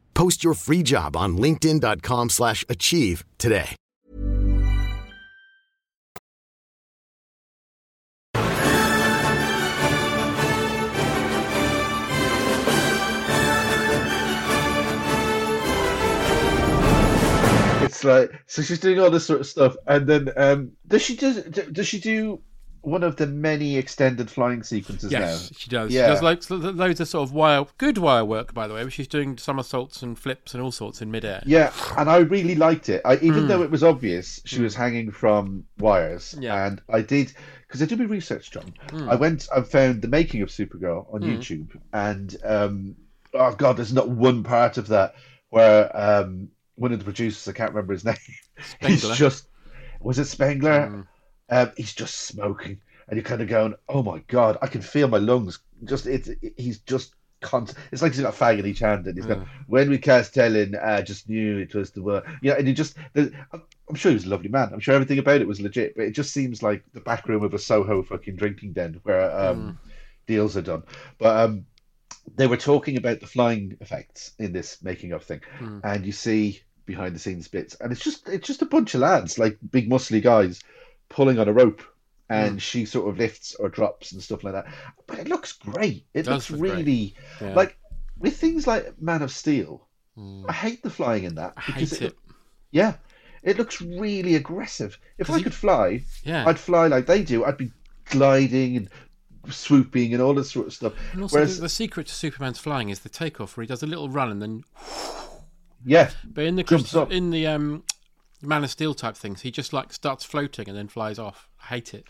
[0.21, 3.75] Post your free job on linkedin.com/achieve slash achieve today.
[17.83, 19.75] it's like, so she's doing all this sort of stuff.
[19.87, 22.41] And then, um, does she do, does she do
[22.81, 25.57] one of the many extended flying sequences Yes, now?
[25.57, 25.91] she does.
[25.93, 26.07] Yeah.
[26.07, 28.83] She does loads, loads of sort of wire, good wire work, by the way.
[28.83, 31.43] But she's doing somersaults and flips and all sorts in midair.
[31.45, 33.01] Yeah, and I really liked it.
[33.05, 36.41] I, even though it was obvious she was hanging from wires, Hmm.
[36.41, 36.65] Yeah.
[36.67, 37.33] and I did
[37.67, 38.73] because I did my research, John.
[38.89, 39.09] Hmm.
[39.09, 42.95] I went and found the making of Supergirl on YouTube, and um,
[43.33, 45.15] oh god, there's not one part of that
[45.51, 48.15] where um, one of the producers, I can't remember his name,
[48.81, 49.47] he's just
[49.99, 51.05] was it Spengler?
[51.51, 52.79] Um, he's just smoking.
[53.07, 56.29] and you're kind of going, "Oh my god, I can feel my lungs." Just it's
[56.29, 57.77] it, he's just constant.
[57.91, 60.33] It's like he's got a fag in each hand, and he's going, "When we cast
[60.35, 62.95] Helen, I just knew it was the word." Yeah, and he just.
[63.13, 64.69] The, I'm sure he was a lovely man.
[64.71, 67.43] I'm sure everything about it was legit, but it just seems like the back room
[67.43, 69.79] of a Soho fucking drinking den where um,
[70.27, 70.83] deals are done.
[71.17, 71.65] But um,
[72.37, 75.41] they were talking about the flying effects in this making of thing,
[75.83, 79.01] and you see behind the scenes bits, and it's just it's just a bunch of
[79.01, 80.61] lads, like big muscly guys,
[81.11, 81.81] pulling on a rope,
[82.29, 84.65] and she sort of lifts or drops and stuff like that.
[85.05, 86.05] But it looks great.
[86.13, 87.53] It looks look really Yeah.
[87.53, 87.77] like
[88.17, 89.87] with things like Man of Steel.
[90.47, 92.17] I hate the flying in that I because hate it.
[92.71, 92.93] yeah,
[93.43, 94.97] it looks really aggressive.
[95.17, 96.45] If I could fly, Yeah.
[96.47, 97.43] I'd fly like they do.
[97.43, 97.71] I'd be
[98.05, 98.89] gliding and
[99.49, 100.93] swooping and all this sort of stuff.
[101.13, 103.81] And also, Whereas, the, the secret to Superman's flying is the takeoff, where he does
[103.83, 104.63] a little run and then.
[105.85, 107.83] yeah, But in the in the um,
[108.41, 111.47] Man of Steel type things, he just like starts floating and then flies off.
[111.63, 112.05] I hate it.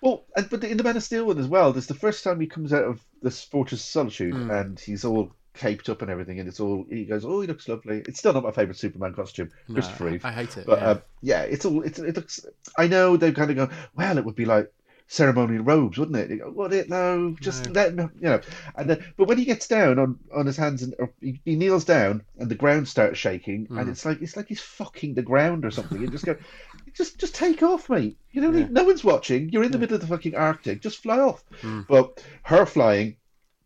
[0.00, 2.40] well, and, but in the Man of Steel one as well, there's the first time
[2.40, 4.50] he comes out of this Fortress of Solitude Hmm.
[4.50, 7.66] and he's all caped up and everything, and it's all he goes, "Oh, he looks
[7.68, 10.24] lovely." It's still not my favorite Superman costume, No, Christopher Reeve.
[10.24, 10.66] I hate it.
[10.66, 10.90] But yeah.
[10.90, 12.46] um, yeah, it's all it's it looks.
[12.76, 13.68] I know they're kind of go.
[13.96, 14.72] Well, it would be like
[15.10, 16.38] ceremonial robes, wouldn't it?
[16.38, 16.88] Go, Would it?
[16.88, 18.12] No, just let him.
[18.20, 18.40] You know.
[18.76, 21.84] And then, but when he gets down on on his hands and he, he kneels
[21.84, 23.80] down and the ground starts shaking, Mm.
[23.80, 26.00] and it's like it's like he's fucking the ground or something.
[26.00, 26.36] You just go,
[26.94, 28.16] just just take off, mate.
[28.32, 29.48] You know, no one's watching.
[29.48, 30.82] You're in the middle of the fucking Arctic.
[30.82, 31.42] Just fly off.
[31.62, 31.86] Mm.
[31.88, 33.16] But her flying,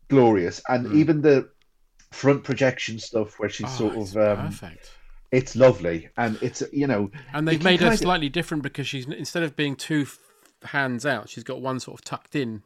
[0.07, 1.49] glorious, and even the
[2.11, 4.91] front projection stuff where she's Oh, sort of um, perfect.
[5.31, 8.87] it's lovely and it's you know And they've made her kind of- slightly different because
[8.87, 10.19] she's instead of being two f-
[10.65, 12.63] hands out, she's got one sort of tucked in.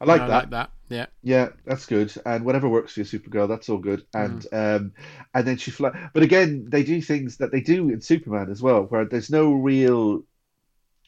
[0.00, 0.34] I like I that.
[0.34, 0.70] like that.
[0.88, 1.06] Yeah.
[1.22, 2.12] Yeah, that's good.
[2.26, 4.04] And whatever works for you, Supergirl, that's all good.
[4.14, 4.76] And Mm.
[4.76, 4.92] um,
[5.32, 6.10] and then she fly.
[6.12, 9.52] But again, they do things that they do in Superman as well, where there's no
[9.52, 10.24] real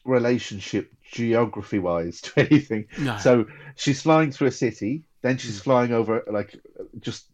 [0.05, 2.87] relationship geography wise to anything.
[2.99, 3.17] No.
[3.17, 5.39] So she's flying through a city, then Mm.
[5.39, 6.55] she's flying over like
[6.99, 7.25] just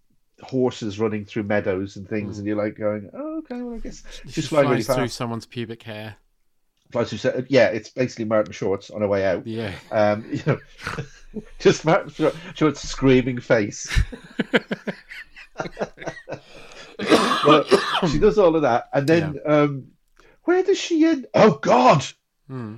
[0.41, 4.03] horses running through meadows and things, and you're like going, oh, okay, well, I guess
[4.23, 6.15] she's She flying really flies through someone's pubic hair.
[6.91, 9.45] Flies through, se- yeah, it's basically Martin Shorts on her way out.
[9.47, 9.73] Yeah.
[9.91, 10.59] Um, you know,
[11.59, 13.87] just Martin Short's screaming face.
[17.45, 17.67] but
[18.09, 19.87] she does all of that, and then um,
[20.43, 21.27] where does she end?
[21.33, 22.05] Oh God!
[22.47, 22.75] Hmm.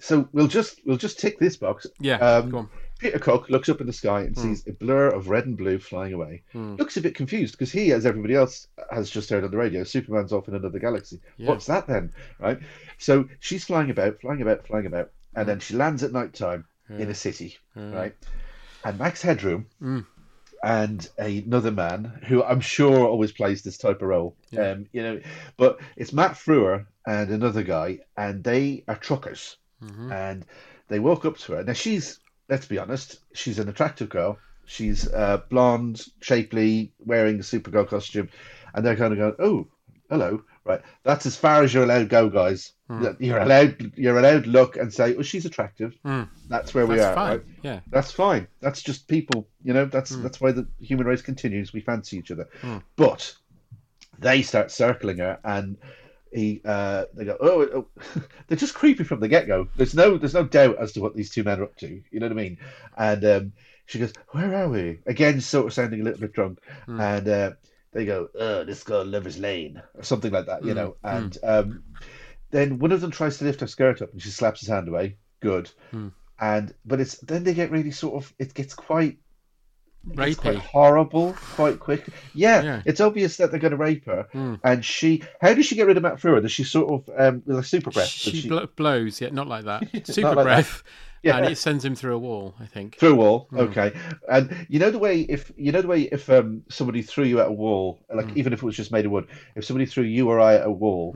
[0.00, 1.86] So we'll just we'll just tick this box.
[2.00, 2.68] Yeah, Um, go on.
[3.02, 4.42] Peter Cook looks up in the sky and Hmm.
[4.42, 6.42] sees a blur of red and blue flying away.
[6.52, 6.76] Hmm.
[6.76, 9.82] Looks a bit confused because he, as everybody else has just heard on the radio,
[9.84, 11.20] Superman's off in another galaxy.
[11.36, 11.48] Yeah.
[11.48, 12.12] What's that then?
[12.38, 12.60] Right?
[12.98, 16.64] So she's flying about, flying about, flying about, and then she lands at night time
[16.88, 17.56] in a city.
[17.74, 18.14] Right?
[18.84, 20.06] And Max Headroom Mm.
[20.62, 24.36] and another man who I'm sure always plays this type of role.
[24.56, 25.20] Um, you know,
[25.56, 30.12] but it's Matt Frewer and another guy, and they are truckers, Mm-hmm.
[30.12, 30.46] and
[30.88, 31.64] they walk up to her.
[31.64, 34.38] Now she's, let's be honest, she's an attractive girl.
[34.64, 38.28] She's uh, blonde, shapely, wearing a Supergirl costume,
[38.74, 39.66] and they're kind of going, "Oh,
[40.08, 42.72] hello." Right, that's as far as you're allowed to go, guys.
[42.86, 43.04] Hmm.
[43.18, 46.22] You're allowed, you're allowed to look and say, "Oh, she's attractive." Hmm.
[46.48, 47.14] That's where we That's are.
[47.16, 47.30] fine.
[47.38, 47.46] right?
[47.62, 47.80] Yeah.
[47.90, 48.46] That's fine.
[48.60, 49.48] That's just people.
[49.64, 50.22] You know, that's Hmm.
[50.22, 51.72] that's why the human race continues.
[51.72, 52.48] We fancy each other.
[52.94, 53.34] But
[54.20, 55.76] they start circling her, and
[56.32, 58.22] he uh, they go, oh, oh.
[58.48, 59.68] they're just creepy from the get go.
[59.76, 62.02] There's no there's no doubt as to what these two men are up to.
[62.10, 62.58] You know what I mean?
[62.96, 63.52] And um,
[63.86, 65.00] she goes, where are we?
[65.06, 67.28] Again, sort of sounding a little bit drunk, and.
[67.28, 67.50] Uh,
[67.92, 70.96] they go, oh, this girl Lover's Lane, or something like that, you know.
[71.04, 71.84] And um,
[72.50, 74.88] then one of them tries to lift her skirt up, and she slaps his hand
[74.88, 75.16] away.
[75.40, 75.70] Good.
[76.40, 79.18] And but it's then they get really sort of it gets quite
[80.10, 82.06] it's quite horrible quite quick.
[82.34, 82.82] Yeah, Yeah.
[82.84, 84.26] it's obvious that they're going to rape her.
[84.64, 86.40] And she, how does she get rid of Matt Frewer?
[86.42, 88.06] Does she sort of um, with a super breath?
[88.06, 89.82] does She, blo- blows, yeah, not like that.
[90.06, 90.42] Super like that.
[90.44, 90.82] breath.
[91.24, 91.36] Yeah.
[91.36, 92.96] And it sends him through a wall, I think.
[92.98, 93.46] through a wall?
[93.50, 93.58] Hmm.
[93.60, 93.92] Okay,
[94.28, 97.38] and you know the way if you know the way if um, somebody threw you
[97.40, 98.38] at a wall, like Hmm.
[98.38, 100.66] even if it was just made of wood, if somebody threw you or I at
[100.66, 101.14] a wall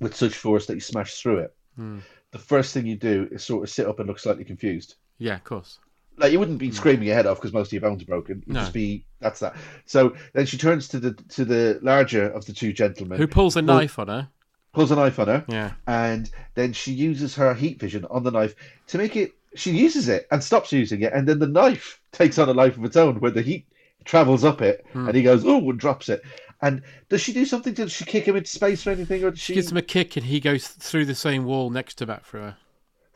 [0.00, 2.00] with such force that you smash through it, Hmm.
[2.32, 4.96] the first thing you do is sort of sit up and look slightly confused.
[5.16, 5.78] Yeah, of course.
[6.18, 8.36] Like you wouldn't be screaming your head off because most of your bones are broken.
[8.38, 8.52] You'd Hmm.
[8.54, 8.60] No.
[8.60, 9.56] just be that's that.
[9.86, 13.56] So then she turns to the to the larger of the two gentlemen, Who pulls
[13.56, 14.28] a knife on her?
[14.74, 15.72] pulls a knife on her, Yeah.
[15.86, 18.54] and then she uses her heat vision on the knife
[18.88, 19.32] to make it.
[19.54, 22.76] She uses it and stops using it, and then the knife takes on a life
[22.78, 23.66] of its own, where the heat
[24.04, 25.08] travels up it, Hmm.
[25.08, 26.22] and he goes oh and drops it.
[26.62, 27.74] And does she do something?
[27.74, 30.16] Does she kick him into space or anything, or does she Gives him a kick
[30.16, 32.24] and he goes through the same wall next to Matt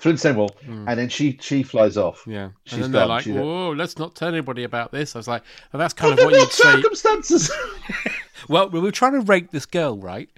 [0.03, 0.55] The same wall?
[0.67, 2.23] And then she she flies off.
[2.27, 2.51] Yeah.
[2.65, 5.17] she's and then they're like, She's- whoa, let's not tell anybody about this.
[5.17, 5.43] I was like,
[5.73, 6.73] well, that's kind of what you'd say.
[6.73, 7.51] circumstances?
[8.49, 10.29] Well, we were trying to rape this girl, right?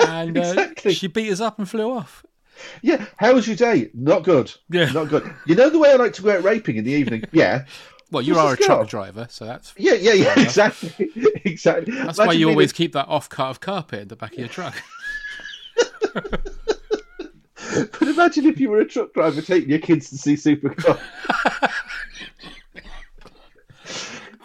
[0.00, 0.92] And uh, exactly.
[0.92, 2.26] she beat us up and flew off.
[2.82, 3.88] Yeah, how was your day?
[3.94, 4.52] Not good.
[4.68, 4.90] Yeah.
[4.92, 5.32] Not good.
[5.46, 7.24] You know the way I like to go out raping in the evening?
[7.32, 7.64] Yeah.
[8.10, 8.84] Well, you are a truck girl?
[8.86, 11.10] driver, so that's Yeah, yeah, yeah, exactly.
[11.44, 11.94] exactly.
[11.94, 14.48] that's why you always keep that off cut of carpet in the back of your
[14.48, 14.74] truck.
[17.74, 20.98] But imagine if you were a truck driver taking your kids to see Supergirl.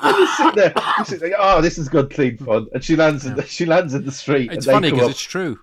[0.02, 2.68] and you sit there, you sit there, oh, this is good, clean fun.
[2.74, 4.52] And she lands in the, she lands in the street.
[4.52, 5.60] It's and funny because it's true.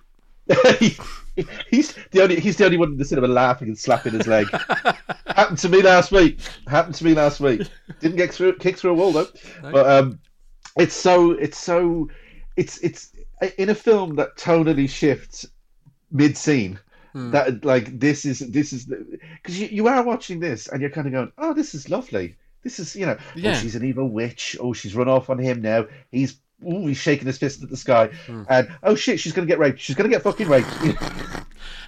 [0.49, 0.57] up.
[1.69, 4.47] he's the only he's the only one in the cinema laughing and slapping his leg.
[5.27, 6.39] Happened to me last week.
[6.67, 7.67] Happened to me last week.
[7.99, 9.27] Didn't get through kicked through a wall though.
[9.61, 10.19] But um,
[10.77, 12.09] it's so it's so
[12.57, 13.11] it's it's
[13.57, 15.45] in a film that tonally shifts
[16.11, 16.79] mid scene.
[17.13, 17.31] Hmm.
[17.31, 21.07] That like this is this is because you, you are watching this and you're kind
[21.07, 22.35] of going, oh, this is lovely.
[22.63, 23.51] This is you know, Yeah.
[23.51, 24.55] oh, she's an evil witch.
[24.59, 25.85] Oh, she's run off on him now.
[26.11, 28.43] He's ooh, he's shaking his fist at the sky, Hmm.
[28.49, 29.79] and oh shit, she's gonna get raped.
[29.79, 30.67] She's gonna get fucking raped.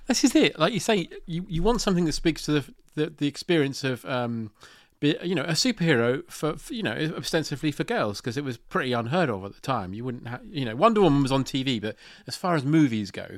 [0.08, 0.58] This is it.
[0.60, 4.04] Like you say, you, you want something that speaks to the the, the experience of
[4.06, 4.52] um,
[5.00, 8.58] be, you know, a superhero for, for you know ostensibly for girls because it was
[8.58, 9.94] pretty unheard of at the time.
[9.94, 11.96] You wouldn't, have, you know, Wonder Woman was on TV, but
[12.28, 13.38] as far as movies go,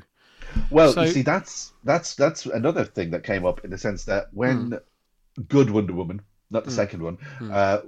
[0.69, 4.05] Well, So- you see, that's that's that's another thing that came up in the sense
[4.05, 4.71] that when
[5.35, 5.41] Hmm.
[5.47, 7.17] good Wonder Woman, not the second one,
[7.51, 7.79] uh,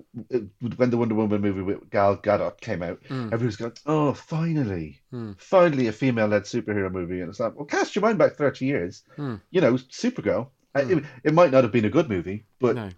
[0.78, 3.30] when the Wonder Woman movie with Gal Gadot came out, Hmm.
[3.32, 5.02] everyone's going, "Oh, finally,
[5.38, 9.04] finally, a female-led superhero movie!" And it's like, well, cast your mind back thirty years.
[9.16, 9.36] Hmm.
[9.52, 10.48] You know, Supergirl.
[10.76, 12.90] It, it might not have been a good movie, but no,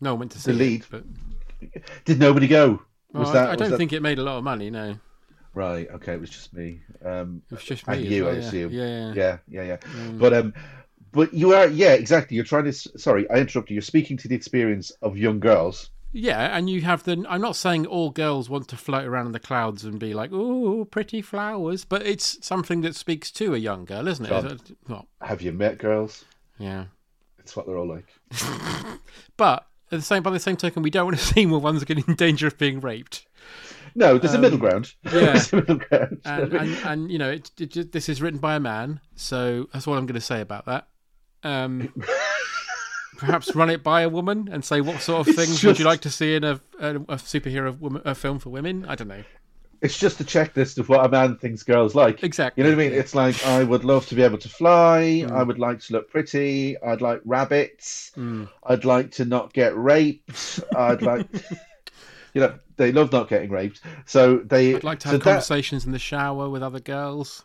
[0.00, 0.80] no one went to see The lead.
[0.82, 0.86] it.
[0.90, 1.04] But
[2.04, 2.82] did nobody go?
[3.12, 3.48] Was well, that?
[3.48, 4.68] I, I don't that- think it made a lot of money.
[4.70, 4.96] No,
[5.54, 5.88] Right.
[5.90, 6.14] Okay.
[6.14, 6.80] It was just me.
[7.04, 7.94] Um, it was just me.
[7.94, 8.44] as you, well, I yeah.
[8.46, 8.72] assume.
[8.72, 9.12] Yeah, yeah.
[9.14, 10.10] yeah, yeah, yeah.
[10.12, 10.54] But um,
[11.12, 12.34] but you are, yeah, exactly.
[12.34, 12.72] You're trying to.
[12.72, 13.70] Sorry, I interrupted.
[13.70, 13.74] you.
[13.76, 15.90] You're speaking to the experience of young girls.
[16.16, 17.24] Yeah, and you have the.
[17.28, 20.30] I'm not saying all girls want to float around in the clouds and be like,
[20.32, 24.28] "Oh, pretty flowers," but it's something that speaks to a young girl, isn't it?
[24.28, 24.46] John.
[24.46, 26.24] Is it- Well, Have you met girls?
[26.58, 26.84] yeah,
[27.40, 28.06] It's what they're all like.
[29.36, 31.82] but at the same by the same token, we don't want to see more ones
[31.84, 33.26] getting in danger of being raped.
[33.94, 34.92] No, there's a middle ground.
[35.06, 35.20] Um, yeah.
[35.32, 36.20] there's a middle ground.
[36.24, 39.86] And and, and you know, it, it, this is written by a man, so that's
[39.86, 40.88] all I'm going to say about that.
[41.42, 41.92] Um,
[43.18, 45.84] perhaps run it by a woman and say what sort of It's things would you
[45.84, 48.84] like to see in a, a, a superhero woman, a film for women?
[48.86, 49.22] I don't know.
[49.82, 52.24] it's just a checklist of what a man thinks girls like.
[52.24, 52.64] Exactly.
[52.64, 52.98] You know what I mean?
[52.98, 55.24] It's like I would love to be able to fly.
[55.26, 55.30] Mm.
[55.30, 56.80] I would like to look pretty.
[56.80, 58.10] I'd like rabbits.
[58.16, 58.48] Mm.
[58.64, 60.60] I'd like to not get raped.
[60.74, 61.26] I'd like,
[62.34, 63.80] you know, they love not getting raped.
[64.06, 67.44] So they I'd like to so have that- conversations in the shower with other girls.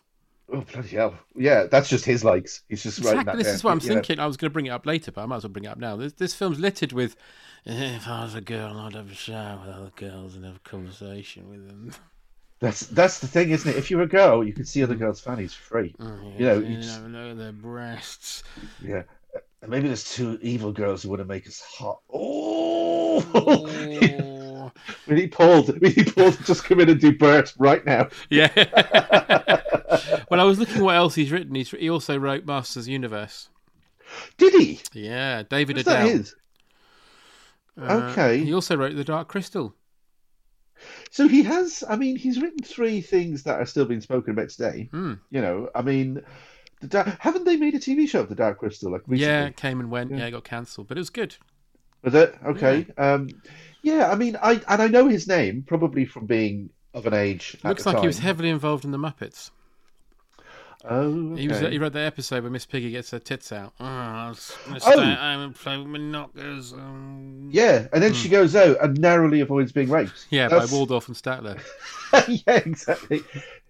[0.51, 1.13] Oh bloody hell!
[1.35, 2.63] Yeah, that's just his likes.
[2.69, 3.23] He's just Exactly.
[3.23, 3.83] that This is what I'm know.
[3.93, 4.19] thinking.
[4.19, 5.67] I was going to bring it up later, but I might as well bring it
[5.67, 5.95] up now.
[5.95, 7.15] This, this film's littered with.
[7.67, 10.55] "Eh, If I was a girl, I'd have a shower with other girls and have
[10.55, 11.91] a conversation with them.
[12.61, 13.77] That's that's the thing, isn't it?
[13.77, 15.95] If you're a girl, you can see other girls' fannies for free.
[15.99, 18.41] You know, you you just, know, their breasts.
[18.83, 19.03] yeah.
[19.61, 21.99] And maybe there's two evil girls who want to make us hot.
[22.11, 23.21] Oh,
[24.60, 24.72] Oh.
[25.07, 25.64] we need Paul.
[25.64, 28.10] To, we need Paul to just come in and do Bert right now.
[28.30, 28.51] yeah.
[30.30, 31.55] well, I was looking what else he's written.
[31.55, 33.49] He's, he also wrote Masters Universe.
[34.38, 34.80] Did he?
[34.93, 36.36] Yeah, David What's that his?
[37.80, 38.43] Uh, Okay.
[38.43, 39.76] He also wrote The Dark Crystal.
[41.12, 41.84] So he has.
[41.88, 44.89] I mean, he's written three things that are still being spoken about today.
[44.91, 45.16] Hmm.
[45.30, 46.24] You know, I mean,
[46.82, 48.91] the Dark, haven't they made a TV show of the Dark Crystal?
[48.91, 49.26] Like recently?
[49.34, 50.12] Yeah, it came and went.
[50.12, 51.36] Yeah, it got cancelled, but it was good.
[52.03, 52.86] Was it okay?
[52.97, 53.30] Um,
[53.82, 57.55] yeah, I mean, I and I know his name probably from being of an age.
[57.63, 59.51] Looks like he was heavily involved in the Muppets.
[60.86, 61.41] Oh, okay.
[61.41, 61.59] He was.
[61.59, 63.73] He wrote the episode where Miss Piggy gets her tits out.
[63.82, 64.91] Oh, I was gonna Oh.
[64.91, 66.71] stay at home and play with my knockers.
[66.71, 67.49] Um...
[67.51, 70.27] Yeah, and then she goes out and narrowly avoids being raped.
[70.30, 71.59] Yeah, That's- by Waldorf and Statler.
[72.47, 73.21] yeah, exactly.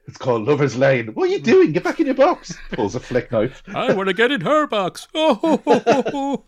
[0.08, 1.08] It's called Lover's Lane.
[1.16, 1.72] What are you doing?
[1.72, 2.56] Get back in your box.
[2.72, 3.64] Pulls a flick knife.
[3.76, 5.08] I want to get in her box.
[5.16, 6.46] Oh, ho, ho, ho, ho.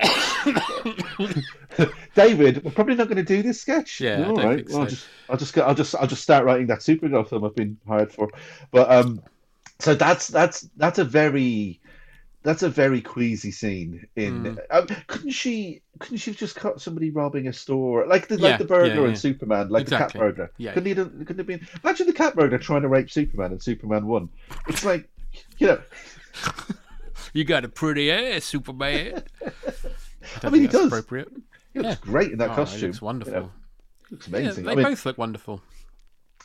[2.14, 4.00] David, we're probably not going to do this sketch.
[4.00, 4.68] Yeah, I All right.
[4.68, 4.90] well, I'll so.
[4.90, 8.12] just, I'll just, I'll just, I'll just start writing that Supergirl film I've been hired
[8.12, 8.30] for.
[8.70, 9.22] But um,
[9.78, 11.80] so that's that's that's a very
[12.42, 14.06] that's a very queasy scene.
[14.16, 18.36] In um, couldn't she couldn't she have just cut somebody robbing a store like the
[18.36, 19.08] Yeah, like the burglar yeah, yeah.
[19.08, 20.06] and Superman, like Exactly.
[20.06, 20.50] the cat burglar?
[20.56, 20.72] Yeah.
[20.72, 20.94] Couldn't he?
[20.94, 21.66] Couldn't have been.
[21.84, 24.28] Imagine the cat burglar trying to rape Superman and Superman won.
[24.68, 25.08] It's like
[25.58, 25.80] you know.
[27.32, 29.22] You got a pretty ass, Superman.
[30.42, 30.86] I, I mean, he does.
[30.86, 31.28] Appropriate.
[31.72, 32.10] He looks Yeah.
[32.12, 32.80] great in that Oh, costume.
[32.80, 33.32] He looks wonderful.
[33.34, 33.50] You know,
[34.10, 34.64] looks Yeah, amazing.
[34.64, 35.62] they I mean, both look wonderful.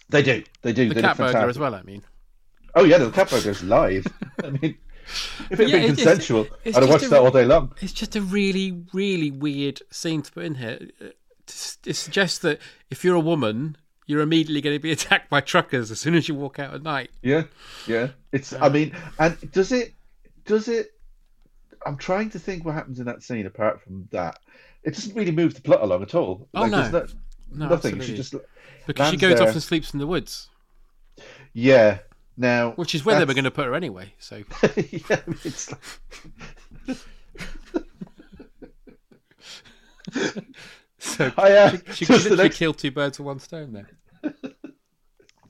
[0.09, 0.43] they do.
[0.61, 0.89] They do.
[0.89, 1.73] The they cat burglar as well.
[1.75, 2.03] I mean,
[2.75, 4.05] Oh yeah, the cat burglar's live.
[4.43, 4.77] I mean,
[5.49, 7.31] if it had Yeah, been it- it's- consensual, it's I'd have watched a- that all
[7.31, 7.73] day long.
[7.81, 10.79] it's just a really, really weird scene to put in here.
[11.01, 11.05] Uh,
[11.47, 12.59] To, to suggest that
[12.89, 16.27] if you're a woman, you're immediately going to be attacked by truckers as soon as
[16.27, 17.11] you walk out at night.
[17.21, 17.43] Yeah,
[17.87, 18.09] yeah.
[18.31, 18.51] It's.
[18.53, 19.93] I mean, and does it?
[20.45, 20.91] Does it?
[21.85, 24.39] I'm trying to think what happens in that scene apart from that.
[24.83, 26.47] It doesn't really move the plot along at all.
[26.53, 26.89] Oh, Like, no.
[26.89, 27.05] no,
[27.51, 27.93] No, nothing.
[27.93, 28.05] absolutely.
[28.07, 28.35] She just
[28.87, 29.47] Because she goes there.
[29.47, 30.49] off and sleeps in the woods,
[31.53, 31.99] Yeah.
[32.37, 34.13] Now, which is where they were going to put her anyway.
[34.19, 34.35] So
[34.75, 36.97] yeah, it's like,
[40.99, 43.89] So I, uh, she, she the literally next- kill two birds with one stone there.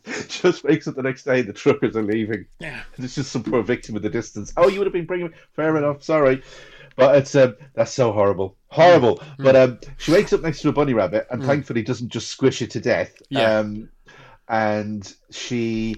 [0.27, 1.41] just wakes up the next day.
[1.41, 2.45] The truckers are leaving.
[2.59, 2.83] Yeah.
[2.97, 4.53] It's just some poor victim in the distance.
[4.57, 5.33] Oh, you would have been bringing.
[5.55, 6.03] Fair enough.
[6.03, 6.43] Sorry,
[6.95, 9.17] but it's um, that's so horrible, horrible.
[9.17, 9.43] Mm.
[9.43, 12.61] But um, she wakes up next to a bunny rabbit, and thankfully doesn't just squish
[12.61, 13.13] it to death.
[13.29, 13.59] Yeah.
[13.59, 13.89] Um,
[14.47, 15.95] and she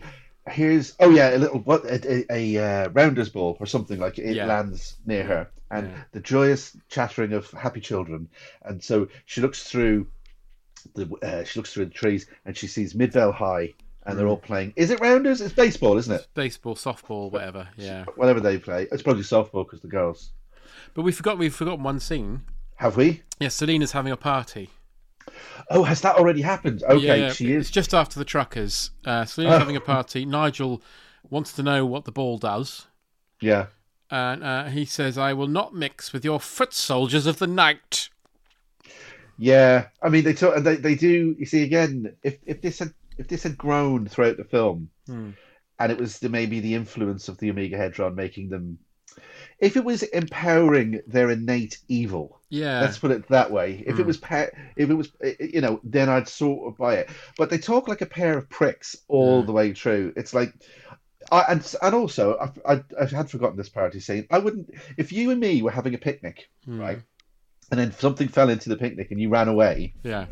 [0.49, 4.17] hears, oh yeah, a little what a, a, a uh, rounders ball or something like
[4.17, 4.45] it Yeah.
[4.45, 6.03] lands near her, and Yeah.
[6.13, 8.29] the joyous chattering of happy children.
[8.63, 10.07] And so she looks through
[10.95, 13.73] the uh, she looks through the trees and she sees Midvale High,
[14.07, 14.73] and they're all playing.
[14.75, 15.41] Is it rounders?
[15.41, 16.27] It's baseball, isn't it?
[16.33, 17.67] Baseball, softball, whatever.
[17.77, 18.05] Yeah.
[18.15, 18.87] Whatever they play.
[18.91, 20.31] It's probably softball because the girls.
[20.95, 22.41] But we forgot we've forgotten one scene.
[22.77, 23.21] Have we?
[23.39, 24.69] Yeah, Selena's having a party.
[25.69, 26.83] Oh, has that already happened?
[26.83, 27.71] Okay, yeah, she It's is.
[27.71, 28.91] just after the truckers.
[29.05, 29.59] Uh, Selena's Oh.
[29.59, 30.25] having a party.
[30.25, 30.81] Nigel
[31.29, 32.87] wants to know what the ball does.
[33.41, 33.67] Yeah.
[34.09, 38.09] And uh, he says, I will not mix with your foot soldiers of the night.
[39.37, 41.35] Yeah, I mean they talk, and they they do.
[41.37, 45.31] You see, again, if if this had if this had grown throughout the film, Hmm.
[45.79, 48.79] and it was the, maybe the influence of the Omegahedron making them,
[49.59, 52.81] if it was empowering their innate evil, Yeah.
[52.81, 53.83] let's put it that way.
[53.85, 54.07] If it Hmm.
[54.07, 57.09] was, pa- if it was, eh, eh, you know, then I'd sort of buy it.
[57.37, 59.45] But they talk like a pair of pricks all Yeah.
[59.45, 60.13] the way through.
[60.15, 60.53] It's like.
[61.29, 64.25] I, and and also, I, I I had forgotten this party scene.
[64.31, 66.79] I wouldn't if you and me were having a picnic, Hmm.
[66.79, 66.99] right,
[67.69, 69.93] and then something fell into the picnic and you ran away.
[70.03, 70.27] Yeah.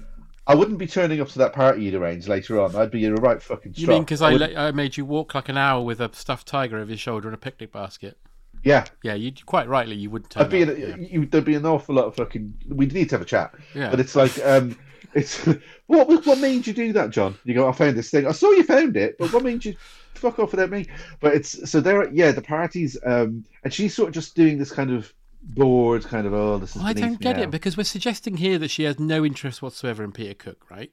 [0.48, 2.76] I wouldn't be turning up to that party you'd arranged later on.
[2.76, 5.34] I'd be in a right fucking You mean because I, let, I made you walk
[5.34, 8.18] like an hour with a stuffed tiger over your shoulder and a picnic basket?
[8.64, 10.70] yeah, Yeah, you quite rightly you wouldn't turn I'd be in.
[10.70, 10.96] A, yeah.
[10.98, 12.54] you, there'd be an awful lot of fucking.
[12.68, 13.54] We need to have a chat.
[13.74, 13.90] Yeah.
[13.90, 14.78] But it's like, um,
[15.14, 15.46] it's
[15.88, 17.38] what what made you do that, John?
[17.44, 18.28] You go, I found this thing.
[18.28, 19.76] I saw you found it, but what made you
[20.14, 20.88] fuck off without me?
[21.20, 22.12] But it's so there.
[22.12, 25.14] Yeah, the parties, um, and she's sort of just doing this kind of
[25.46, 26.82] bored, kind of oh, this is.
[26.84, 27.44] I don't get now.
[27.44, 30.92] it because we're suggesting here that she has no interest whatsoever in Peter Cook, right?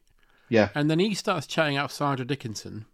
[0.48, 2.84] Yeah, And then he starts chatting out Sandra Dickinson,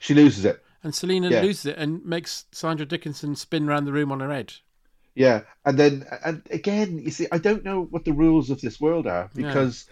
[0.00, 0.62] she loses it.
[0.82, 1.40] and Selena Yeah.
[1.40, 4.52] loses it and makes Sandra Dickinson spin around the room on her head.
[5.14, 8.80] Yeah, and then and again, you see, I don't know what the rules of this
[8.80, 9.86] world are because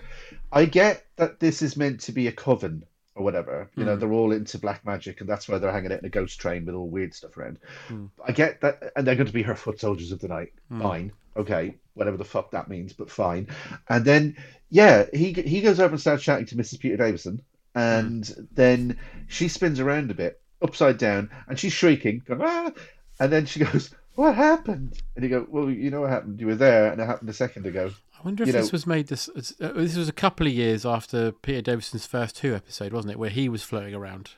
[0.53, 2.85] I get that this is meant to be a coven
[3.17, 3.69] or whatever.
[3.75, 4.01] You know, Mm.
[4.01, 6.67] they're all into black magic, and that's why they're hanging out in a ghost train
[6.67, 7.59] with all weird stuff around.
[7.89, 8.11] Mm.
[8.25, 10.53] I get that, and they're going to be her foot soldiers of the night.
[10.71, 10.83] Mm.
[10.83, 13.49] Fine, okay, whatever the fuck that means, but fine.
[13.89, 14.37] And then,
[14.71, 16.79] yeah, he he goes over and starts chatting to Mrs.
[16.79, 17.41] Peter Davison,
[17.75, 18.47] and Mm.
[18.53, 18.99] then
[19.29, 22.71] she spins around a bit, upside down, and she's shrieking, going, ah!
[23.19, 26.41] and then she goes, "What happened?" And you go, "Well, you know what happened.
[26.41, 28.73] You were there, and it happened a second ago." I wonder if You know- this
[28.73, 29.29] was made this.
[29.61, 33.19] Uh, this was a couple of years after Peter Davison's first Who episode, wasn't it,
[33.19, 34.31] where he was floating around?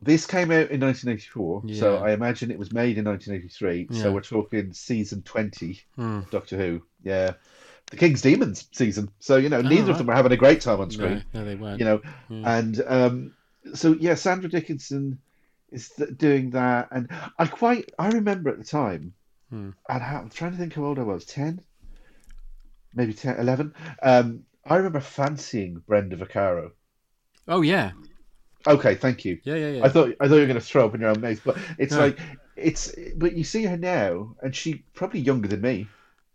[0.00, 3.86] This came out in 1984, so I imagine it was made in 1983.
[3.88, 4.02] Yeah.
[4.02, 6.16] So we're talking season 20 Hmm.
[6.18, 6.82] of Doctor Who.
[7.04, 7.34] Yeah,
[7.90, 9.10] the King's Demons season.
[9.20, 9.90] So you know, Oh, neither right.
[9.90, 11.24] of them were having a great time on No, screen.
[11.32, 11.78] no, they weren't.
[11.78, 12.00] You know,
[12.30, 12.58] Yeah.
[12.58, 13.32] and um,
[13.74, 15.18] so yeah, Sandra Dickinson
[15.72, 17.08] is doing that, and
[17.38, 19.14] I quite I remember at the time,
[19.50, 19.70] Hmm.
[19.88, 21.60] and I'm trying to think how old I was, 10,
[22.94, 23.74] maybe 10, 11.
[24.02, 26.70] Um, I remember fancying Brenda Vaccaro.
[27.48, 27.92] Oh yeah,
[28.66, 29.40] Okay, thank you.
[29.44, 29.84] yeah, yeah, yeah.
[29.84, 31.58] I thought I thought you were going to throw up in your own mouth, but
[31.78, 31.98] it's No.
[32.00, 32.18] like
[32.56, 32.94] it's.
[33.16, 35.88] But you see her now, and she probably younger than me,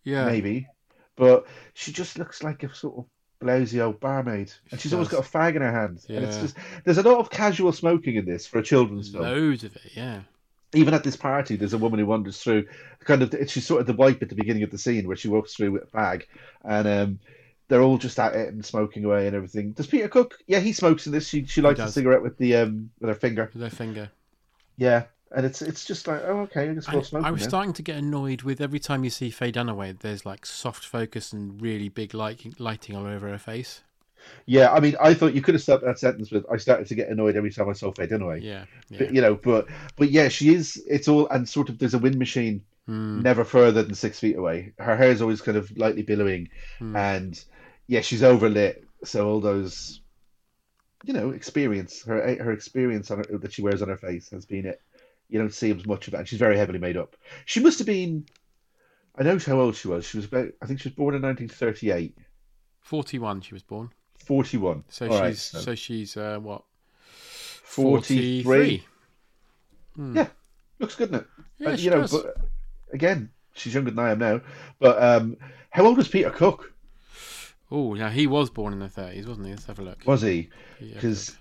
[0.04, 0.26] yeah.
[0.26, 0.68] maybe,
[1.16, 3.06] but she just looks like a sort of
[3.40, 6.42] blousy old barmaid, and she's always got a fag in her hand, and it's Yeah.
[6.42, 9.24] just there's a lot of casual smoking in this for a children's film.
[9.24, 9.92] Loads of it.
[9.96, 10.22] Yeah.
[10.74, 12.68] Even at this party, there's a woman who wanders through,
[13.06, 13.34] kind of.
[13.50, 15.72] She's sort of the wipe at the beginning of the scene where she walks through
[15.72, 16.28] with a bag,
[16.66, 17.20] and um,
[17.70, 19.72] they're all just at it and smoking away and everything.
[19.72, 20.38] Does Peter Cook?
[20.46, 21.28] Yeah, he smokes in this.
[21.28, 23.50] She she lights a cigarette with the um with her finger.
[23.54, 24.10] With their finger.
[24.76, 27.26] Yeah, and it's it's just like oh okay, I guess we'll smoke.
[27.26, 27.48] I was now.
[27.50, 31.34] starting to get annoyed with every time you see Faye Dunaway, there's like soft focus
[31.34, 33.82] and really big lighting, lighting all over her face.
[34.46, 36.96] Yeah, I mean, I thought you could have stopped that sentence with I started to
[36.96, 38.42] get annoyed every time I saw Faye Dunaway.
[38.44, 38.66] Yeah.
[38.90, 38.98] yeah.
[38.98, 40.82] But, you know, but but yeah, she is.
[40.90, 43.22] It's all and sort of there's a wind machine Hmm.
[43.22, 44.72] never further than six feet away.
[44.80, 46.48] Her hair is always kind of lightly billowing,
[46.80, 46.96] Hmm.
[46.96, 47.46] and
[47.88, 48.84] yeah, she's overlit.
[49.04, 50.00] So all those,
[51.04, 54.46] you know, experience her her experience on her, that she wears on her face has
[54.46, 54.82] been it.
[55.30, 57.16] You don't see as much of it, and she's very heavily made up.
[57.46, 58.26] She must have been.
[59.20, 60.06] I know how old she was.
[60.06, 60.50] She was about.
[60.62, 62.16] I think she was born in 1938.
[62.82, 63.90] 41 she was born.
[64.26, 64.84] 41.
[64.90, 66.64] So All right, she's so, she's uh, what
[67.64, 68.44] 43.
[68.44, 68.84] 43.
[70.16, 70.28] Yeah,
[70.80, 71.44] looks good, doesn't it?
[71.58, 72.12] Yeah, And, she you know, does.
[72.12, 72.38] but
[72.94, 74.42] again, she's younger than I am now.
[74.80, 75.38] But um,
[75.72, 76.74] how old was Peter Cook?
[77.72, 79.54] Oh, now he was born in the 30s, wasn't he?
[79.54, 80.04] Let's have a look.
[80.06, 80.50] Was he?
[80.80, 81.36] Yeah, Because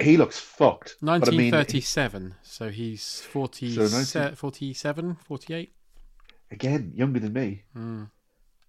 [0.00, 0.96] he looks fucked.
[1.00, 2.34] But I mean, 1937.
[2.42, 5.72] so he's 40, So 19 47, 48.
[6.50, 7.64] again, younger than me.
[7.74, 8.04] Hmm.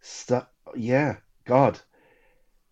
[0.02, 1.80] Stu- yeah, God.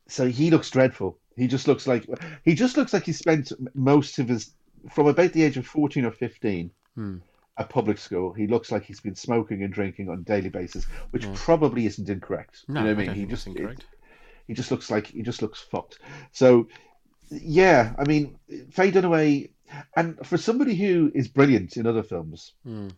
[0.08, 1.18] So he looks dreadful.
[1.36, 2.06] He just looks like
[2.44, 4.52] he just looks like he spent most of his
[4.92, 7.18] from about the age of fourteen or fifteen Hmm.
[7.58, 8.34] at public school.
[8.34, 12.10] He looks like he's been smoking and drinking on a daily basis, which probably isn't
[12.10, 12.64] incorrect.
[12.66, 12.74] Hmm.
[12.74, 13.16] No, you know what I mean?
[13.16, 13.86] He just incorrect.
[14.48, 16.00] he just looks like he just looks fucked.
[16.32, 16.68] So
[17.30, 18.38] yeah, I mean,
[18.72, 19.50] Faye Dunaway,
[19.96, 22.90] and for somebody who is brilliant in other films, Hmm.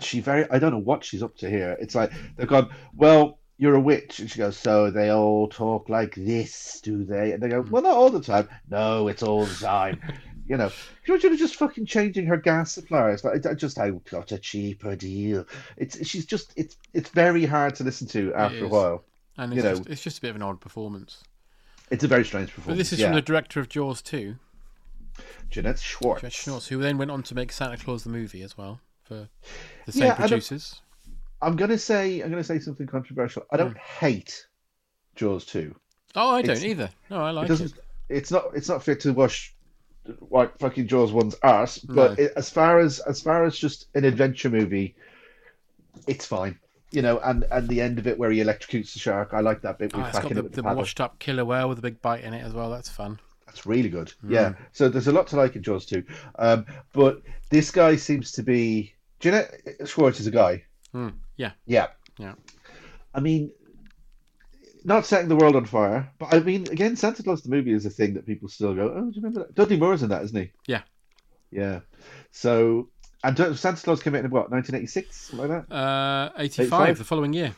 [0.00, 1.76] she very I don't know what she's up to here.
[1.80, 5.88] It's like they've gone, well, you're a witch, and she goes, so they all talk
[5.88, 7.32] like this, do they?
[7.32, 8.48] And they go, well, not all the time.
[8.70, 10.00] No, it's all the time.
[10.48, 10.72] You know,
[11.06, 13.22] you know, just fucking changing her gas suppliers.
[13.22, 15.46] Like, I just I got a cheaper deal.
[15.76, 19.04] It's she's just it's it's very hard to listen to after a while.
[19.38, 21.22] And you it's, know, just, it's just a bit of an odd performance.
[21.90, 22.76] It's a very strange performance.
[22.76, 23.06] But this is yeah.
[23.06, 24.36] from the director of Jaws 2,
[25.50, 26.20] Jeannot Szwarc.
[26.20, 29.28] Judge Schwartz, who then went on to make Santa Claus the movie as well for
[29.86, 30.80] the same Yeah, producers.
[31.42, 33.44] I'm gonna say I'm gonna say something controversial.
[33.50, 34.06] I don't hmm.
[34.06, 34.46] hate
[35.16, 35.74] Jaws two.
[36.14, 36.90] Oh, I don't It's- either.
[37.10, 37.48] No, I like it.
[37.48, 37.72] doesn't.
[38.08, 38.50] It's not.
[38.54, 39.54] It's not fit to wash
[40.30, 42.24] like fucking Jaws one's ass, But No.
[42.24, 44.94] it, as far as as far as just an adventure movie,
[46.06, 46.58] it's fine.
[46.92, 49.62] You know, and and the end of it where he electrocutes the shark, I like
[49.62, 49.92] that bit.
[49.94, 52.02] Oh, with it's got the, it the the washed up killer whale with a big
[52.02, 52.70] bite in it as well.
[52.70, 53.20] That's fun.
[53.46, 54.12] That's really good.
[54.24, 54.30] Mm.
[54.30, 54.54] Yeah.
[54.72, 56.04] So there's a lot to like in Jaws too.
[56.38, 58.94] Um, but this guy seems to be.
[59.20, 59.46] Jeannot
[59.82, 60.64] Szwarc is a guy.
[60.94, 61.88] Mm, yeah, Yeah.
[62.18, 62.34] yeah.
[63.14, 63.50] I mean,
[64.84, 67.84] not setting the world on fire, but I mean, again, Santa Claus the movie is
[67.86, 69.54] a thing that people still go, oh, do you remember that?
[69.54, 70.50] Dudley Moore's in that, isn't he?
[70.66, 70.82] Yeah.
[71.50, 71.80] Yeah.
[72.30, 72.88] So,
[73.24, 75.16] and Santa Claus came out in what, 1986?
[75.16, 75.74] Something like that?
[75.74, 76.98] Uh, 85, 85?
[76.98, 77.54] the following year.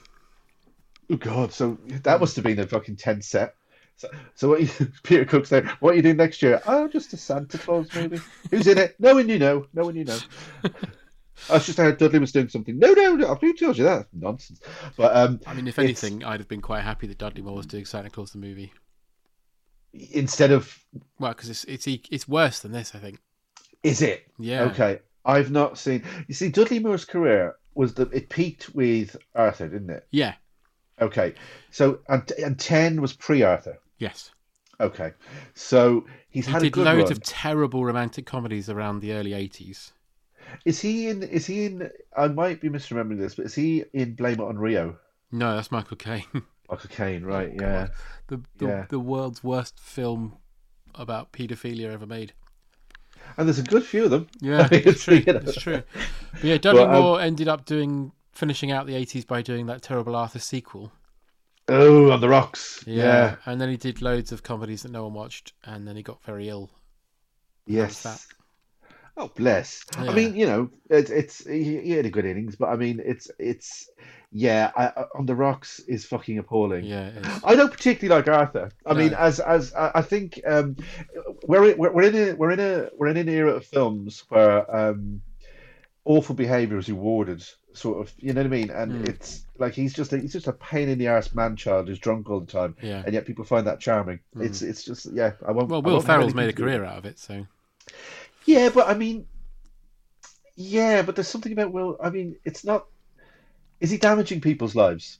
[1.10, 1.52] Oh, God.
[1.52, 3.54] So that must have been a fucking tense set.
[3.96, 4.68] So, so what you,
[5.02, 6.60] Peter Cook's there, what are you doing next year?
[6.66, 8.20] Oh, just a Santa Claus movie.
[8.50, 8.96] Who's in it?
[8.98, 9.66] No one you know.
[9.74, 10.18] No one you know.
[11.50, 12.78] I was just heard Dudley was doing something.
[12.78, 13.34] No, no, no.
[13.34, 14.06] Who told you that?
[14.12, 14.60] Nonsense.
[14.96, 17.56] But um, I mean, if it's- anything, I'd have been quite happy that Dudley Moore
[17.56, 18.72] was doing Santa Claus the movie.
[19.92, 20.78] instead of
[21.18, 23.18] Well, because it's it's it's worse than this, I think.
[23.82, 24.26] Is it?
[24.38, 24.62] Yeah.
[24.64, 25.00] Okay.
[25.24, 26.02] I've not seen.
[26.28, 30.06] You see, Dudley Moore's career was that it peaked with Arthur, didn't it?
[30.10, 30.34] Yeah.
[31.00, 31.34] Okay.
[31.70, 33.78] So and and ten was pre Arthur.
[33.98, 34.30] Yes.
[34.80, 35.12] Okay.
[35.54, 37.12] So he's He had a did good loads run.
[37.12, 39.92] of terrible romantic comedies around the early 80s.
[40.64, 41.22] Is he in?
[41.22, 41.88] Is he in?
[42.16, 44.98] I might be misremembering this, but is he in Blame It on Rio?
[45.30, 46.24] No, that's Michael Caine.
[46.70, 47.50] Michael Caine, right?
[47.52, 47.88] Oh, yeah.
[48.26, 48.86] the the, Yeah.
[48.88, 50.36] the world's worst film
[50.94, 52.32] about paedophilia ever made.
[53.36, 54.28] And there's a good few of them.
[54.40, 55.16] Yeah, it's true.
[55.16, 55.40] you know.
[55.40, 55.82] It's true.
[56.32, 59.66] But yeah, Dudley But, um, Moore ended up doing finishing out the 80s by doing
[59.66, 60.92] that terrible Arthur sequel.
[61.68, 62.82] Oh, on the rocks.
[62.86, 63.04] Yeah.
[63.04, 63.36] Yeah.
[63.46, 66.22] And then he did loads of comedies that no one watched, and then he got
[66.24, 66.70] very ill.
[67.66, 68.02] Yes.
[68.02, 68.24] that.
[69.16, 69.84] Oh, bless.
[69.98, 70.10] Yeah.
[70.10, 73.00] I mean, you know, it's it's he, he had a good innings, but I mean,
[73.04, 73.90] it's it's
[74.32, 74.70] yeah.
[74.74, 76.84] I, on the rocks is fucking appalling.
[76.84, 77.26] Yeah, it.
[77.44, 78.70] I don't particularly like Arthur.
[78.86, 80.76] I mean, as as I I think um,
[81.46, 84.74] we're we're we're in a we're in a we're in an era of films where
[84.74, 85.20] um,
[86.06, 87.44] awful behaviour is rewarded.
[87.74, 88.70] Sort of, you know what I mean?
[88.70, 89.08] And Mm.
[89.08, 91.98] it's like he's just a, he's just a pain in the arse man child who's
[91.98, 93.02] drunk all the time, Yeah.
[93.04, 94.20] and yet people find that charming.
[94.36, 94.44] Mm.
[94.46, 95.32] It's it's just yeah.
[95.46, 95.68] I won't.
[95.68, 97.46] Well, Will Ferrell's made a to do with career out of it, so.
[98.44, 99.26] Yeah, but I mean,
[100.56, 101.96] yeah, but there's something about Will.
[102.02, 102.86] I mean, it's not.
[103.80, 105.18] Is he damaging people's lives?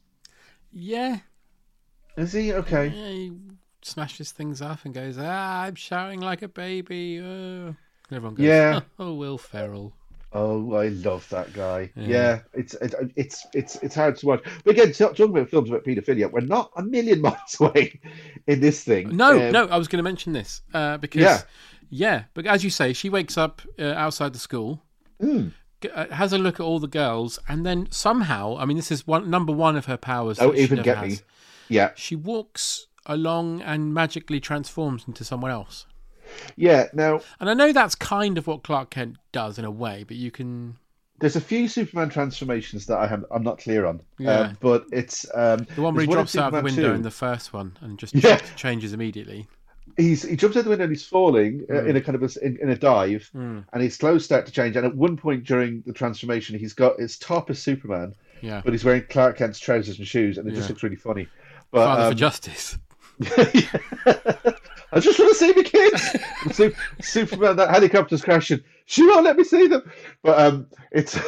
[0.73, 1.19] Yeah.
[2.17, 2.89] Is he okay?
[2.89, 3.33] Yeah, he
[3.83, 7.21] smashes things up and goes, ah, I'm shouting like a baby.
[7.21, 7.67] Oh.
[7.69, 7.77] And
[8.13, 8.81] everyone goes, Yeah.
[8.99, 9.93] oh, Will Ferrell.
[10.35, 11.91] Oh, I love that guy.
[11.95, 12.07] Yeah.
[12.07, 14.43] Yeah, it's it, it's it's it's hard to watch.
[14.65, 18.01] But again, talking about films about paedophilia, we're not a million miles away
[18.47, 19.15] in this thing.
[19.15, 21.43] No, Um, no, I was going to mention this uh, because, Yeah.
[21.95, 24.83] Yeah, but as you say, she wakes up uh, outside the school,
[25.21, 25.53] Mm.
[25.83, 28.91] g- uh, has a look at all the girls, and then somehow, I mean, this
[28.91, 30.39] is one number one of her powers.
[30.39, 31.19] She even get me.
[31.69, 35.87] Yeah, She walks along and magically transforms into someone else.
[36.57, 36.87] yeah.
[36.95, 40.17] Now And I know that's kind of what Clark Kent does in a way, but
[40.17, 40.77] you can.
[41.21, 44.01] there's a few Superman transformations that I am I'm not clear on.
[44.19, 44.39] Yeah.
[44.41, 46.95] Um, but it's um, The one where he drops out of the window 2.
[46.95, 48.39] in the first one and just Yeah.
[48.57, 49.47] changes immediately.
[49.97, 51.89] He's he jumps out the window and he's falling uh, Mm.
[51.91, 53.65] in a kind of a, in, in a dive, Mm.
[53.73, 54.77] and his clothes start to change.
[54.77, 58.61] And at one point during the transformation, he's got his top is Superman, Yeah.
[58.65, 61.29] but he's wearing Clark Kent's trousers and shoes, and it just looks really funny.
[61.71, 62.79] But Father for um, Justice.
[64.95, 66.75] I just want to see my kids.
[67.01, 68.61] Superman, that helicopter's crashing.
[68.85, 69.91] She won't let me see them.
[70.23, 71.19] But um, it's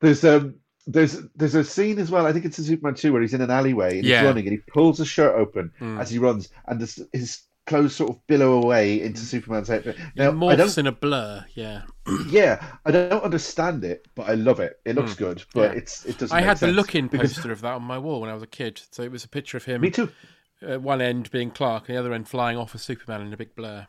[0.00, 0.54] there's um
[0.86, 2.26] there's there's a scene as well.
[2.26, 4.20] I think it's in Superman two where he's in an alleyway and Yeah.
[4.20, 6.00] he's running and he pulls his shirt open Mm.
[6.00, 9.94] as he runs, and this, his clothes sort of billow away into Superman's head.
[10.16, 11.44] Now I Morphs don't, in a blur.
[11.54, 11.82] Yeah.
[12.28, 14.80] yeah, I don't understand it, but I love it.
[14.84, 15.18] It looks Mm.
[15.18, 15.78] good, but Yeah.
[15.78, 16.36] it's it doesn't.
[16.36, 18.42] I had the sense look-in because- poster of that on my wall when I was
[18.42, 18.80] a kid.
[18.90, 19.80] So it was a picture of him.
[19.82, 20.10] Me too.
[20.60, 23.54] One end being Clark, and the other end flying off as Superman in a big
[23.56, 23.86] blur.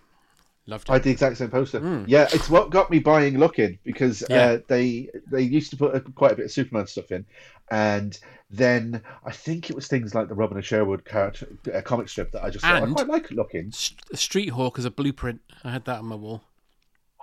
[0.65, 0.95] Loved I it.
[0.97, 1.81] had the exact same poster.
[1.81, 2.05] Mm.
[2.07, 4.43] Yeah, it's what got me buying Look-in because Yeah.
[4.43, 7.25] uh, they they used to put uh, quite a bit of Superman stuff in,
[7.69, 8.17] and
[8.49, 12.31] then I think it was things like the Robin and Sherwood character uh, comic strip
[12.31, 13.71] that I just thought I quite like Look-in.
[13.73, 15.41] St- Street Hawk as a blueprint.
[15.65, 16.43] I had that on my wall.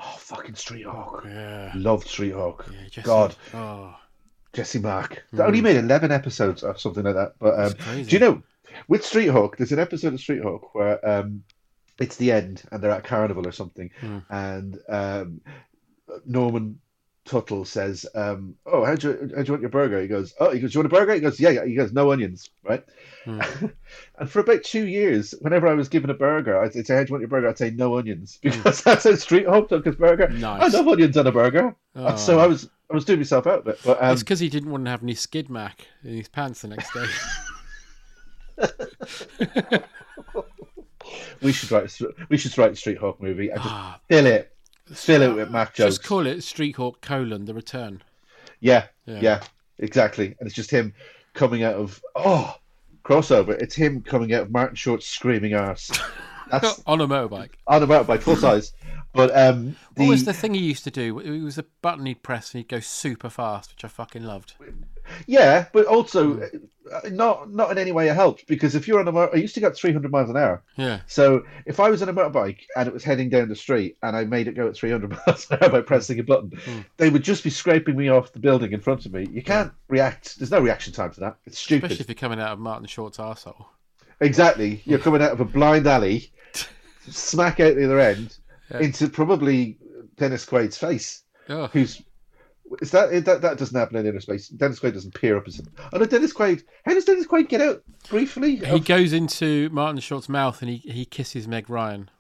[0.03, 1.23] Oh, fucking Street Hawk!
[1.27, 1.73] Yeah.
[1.75, 2.67] Loved Street Hawk.
[2.73, 3.07] Yeah, Jesse.
[3.07, 3.95] God, Oh,
[4.53, 5.23] Jesse Mach.
[5.33, 7.35] They only made eleven episodes or something like that.
[7.39, 8.43] But um, do you know
[8.89, 9.57] with Street Hawk?
[9.57, 11.45] There's an episode of Street Hawk where um,
[12.01, 14.19] it's the end and they're at carnival or something, Hmm.
[14.31, 15.41] and um,
[16.27, 16.81] Norman
[17.27, 20.35] Tuttle says, um, "Oh, how do you how do you want your burger?" He goes,
[20.41, 22.11] "Oh, he goes, do you want a burger?" He goes, "Yeah." yeah." He goes, "No
[22.11, 22.83] onions, right?"
[23.25, 23.41] Hmm.
[24.19, 27.09] and for about two years, whenever I was given a burger, I'd say, "How do
[27.09, 28.49] you want your burger?" I'd say, "No onions," Hmm.
[28.57, 30.29] because that's how Street took his burger.
[30.31, 30.75] Nice.
[30.75, 32.17] I love onions on a burger, Oh.
[32.17, 33.79] so I was I was doing myself out of it.
[33.85, 36.63] But um, it's because he didn't want to have any skid mac in his pants
[36.63, 37.07] the next day.
[41.43, 44.01] we should write we should write a Street Hawk movie and just Ah.
[44.09, 44.53] fill it,
[44.93, 45.97] fill it with Mac jokes.
[45.97, 48.03] Just call it Street Hawk colon the return.
[48.61, 49.21] Yeah, Yeah.
[49.21, 49.41] yeah,
[49.79, 50.37] exactly.
[50.39, 50.93] And it's just him
[51.35, 52.57] coming out of oh
[53.05, 53.51] crossover.
[53.61, 55.91] It's him coming out of Martin Short's screaming arse.
[56.51, 57.51] That's on a motorbike.
[57.69, 58.73] on a motorbike, full size.
[59.13, 61.19] But um, the, What was the thing he used to do?
[61.19, 64.55] It was a button he'd press and he'd go super fast, which I fucking loved.
[65.27, 69.09] yeah, but also uh, not not in any way it helped because if you're on
[69.09, 70.63] a motor, I used to go at 300 miles an hour.
[70.77, 71.01] Yeah.
[71.09, 74.17] So if I was on a motorbike and it was heading down the street and
[74.17, 76.81] I made it go at 300 miles an hour by pressing a button, Hmm.
[76.97, 79.27] they would just be scraping me off the building in front of me.
[79.33, 80.39] You can't react.
[80.39, 81.37] There's no reaction time to that.
[81.47, 81.91] It's stupid.
[81.91, 83.67] Especially if you're coming out of Martin Short's arsehole.
[84.21, 84.83] Exactly.
[84.85, 86.31] You're coming out of a blind alley,
[87.09, 88.37] smack out the other end
[88.71, 88.81] Yeah.
[88.81, 89.79] into probably
[90.17, 91.23] Dennis Quaid's face.
[91.49, 91.67] Oh.
[91.69, 92.03] Who's
[92.81, 93.43] is that, that?
[93.43, 94.49] That doesn't happen in inner space.
[94.49, 95.49] Dennis Quaid doesn't peer up.
[95.49, 95.61] As,
[95.93, 96.63] oh no, Dennis Quaid.
[96.85, 98.57] How does Dennis Quaid get out briefly?
[98.57, 102.11] He of- goes into Martin Short's mouth and he, he kisses Meg Ryan.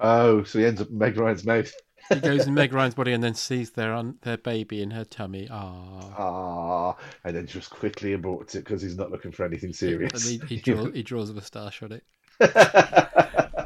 [0.00, 1.72] Oh, so he ends up in Meg Ryan's mouth.
[2.08, 5.04] He goes in Meg Ryan's body and then sees their un- their baby in her
[5.04, 5.48] tummy.
[5.50, 6.14] Ah.
[6.16, 10.12] Ah, and then just quickly aborts it because he's not looking for anything serious.
[10.12, 12.04] And he, he, draw, he draws a moustache on it.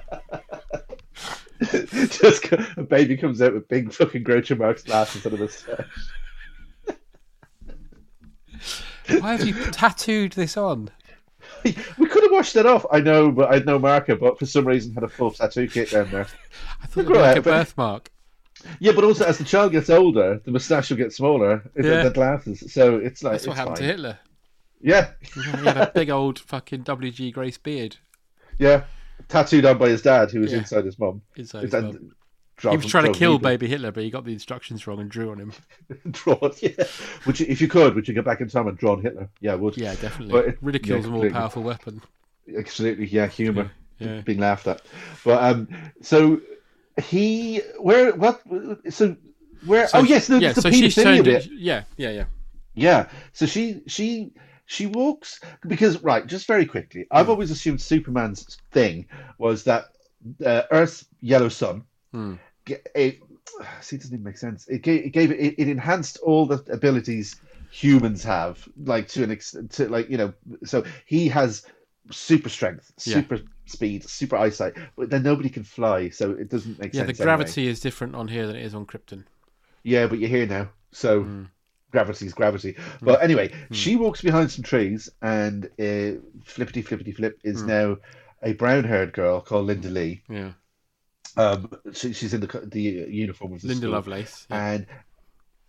[1.70, 5.86] just a baby comes out with big fucking Groucho Marx glasses and a mustache.
[9.20, 10.90] Why have you tattooed this on?
[11.64, 12.86] We could have washed that off.
[12.92, 14.14] I know, but I had no marker.
[14.14, 16.26] But for some reason, had a full tattoo kit down there.
[16.82, 18.10] I thought it was like a birthmark.
[18.78, 21.68] Yeah, but also as the child gets older, the moustache will get smaller.
[21.76, 22.04] Yeah.
[22.04, 23.82] The glasses, so it's like That's what happened to.
[23.84, 24.18] Hitler.
[24.80, 27.96] Yeah, He had a big old fucking WG Grace beard.
[28.58, 28.84] yeah,
[29.28, 30.58] tattooed on by his dad, who was Yeah.
[30.58, 31.22] inside his mum.
[31.36, 32.10] Inside His his mum.
[32.70, 35.30] he was trying to kill baby Hitler, but he got the instructions wrong and drew
[35.30, 35.52] on him.
[36.10, 36.52] drawn.
[36.62, 36.70] Yeah,
[37.26, 39.28] you, if you could, would you go back in time and draw on Hitler?
[39.40, 39.76] Yeah, I would.
[39.76, 40.32] Yeah, definitely.
[40.32, 42.00] But it- Ridicule's yeah, a more powerful weapon.
[42.56, 44.20] absolutely yeah humor Yeah.
[44.20, 44.82] being laughed at
[45.24, 45.68] but um
[46.02, 46.40] so
[47.02, 48.40] he where what
[48.90, 49.16] so
[49.66, 50.52] where So oh yes no, yeah.
[50.52, 51.24] the So she's turned.
[51.24, 51.46] bit.
[51.50, 52.24] Yeah, yeah, yeah.
[52.74, 54.32] yeah so she she
[54.66, 57.16] she walks because right just very quickly Hmm.
[57.16, 59.06] i've always assumed superman's thing
[59.38, 59.86] was that
[60.44, 62.34] uh, earth's yellow sun Hmm.
[62.66, 63.20] ge- it,
[63.80, 66.62] see it doesn't even make sense it gave it gave it, it enhanced all the
[66.72, 67.40] abilities
[67.70, 70.32] humans have like to an extent to like you know
[70.64, 71.64] so he has
[72.10, 73.14] super strength Yeah.
[73.14, 76.94] super speed super eyesight but then nobody can fly so it doesn't make sense.
[76.94, 77.36] Yeah, the sense anyway.
[77.36, 79.24] gravity is different on here than it is on Krypton.
[79.82, 81.42] yeah but you're here now so Hmm.
[81.96, 87.60] Gravity's gravity but anyway she walks behind some trees and uh, flippity flippity flip is
[87.62, 87.66] Hmm.
[87.68, 87.96] now
[88.42, 90.52] a brown haired girl called linda lee Yeah,
[91.38, 92.80] um she, she's in the the
[93.26, 93.92] uniform of the Linda school.
[93.92, 94.46] Lovelace.
[94.50, 94.66] Yeah.
[94.72, 94.86] and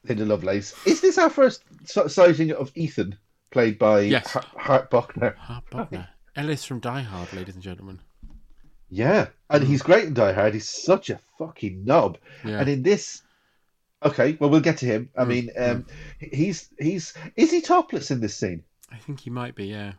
[0.07, 0.73] Linda Lovelace.
[0.86, 3.17] Is this our first si- sighting of Ethan,
[3.51, 4.28] played by Yes.
[4.32, 5.36] Har- Hart Bochner?
[5.36, 6.07] Hart Bochner.
[6.36, 7.99] Ellis from Die Hard, ladies and gentlemen.
[8.89, 10.53] Yeah, and he's great in Die Hard.
[10.53, 12.17] He's such a fucking knob.
[12.45, 12.59] Yeah.
[12.59, 13.21] And in this,
[14.03, 15.09] okay, well we'll get to him.
[15.17, 15.85] I Mm, mean, um,
[16.19, 18.63] he's he's is he topless in this scene?
[18.91, 19.65] I think he might be.
[19.67, 19.93] Yeah,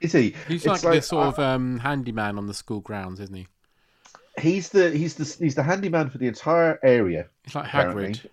[0.00, 0.34] Is he?
[0.48, 3.46] he's It's like, the sort of um, handyman on the school grounds, isn't he?
[4.38, 7.28] he's the he's the he's the handyman for the entire area.
[7.44, 8.08] He's like apparently.
[8.14, 8.26] Hagrid.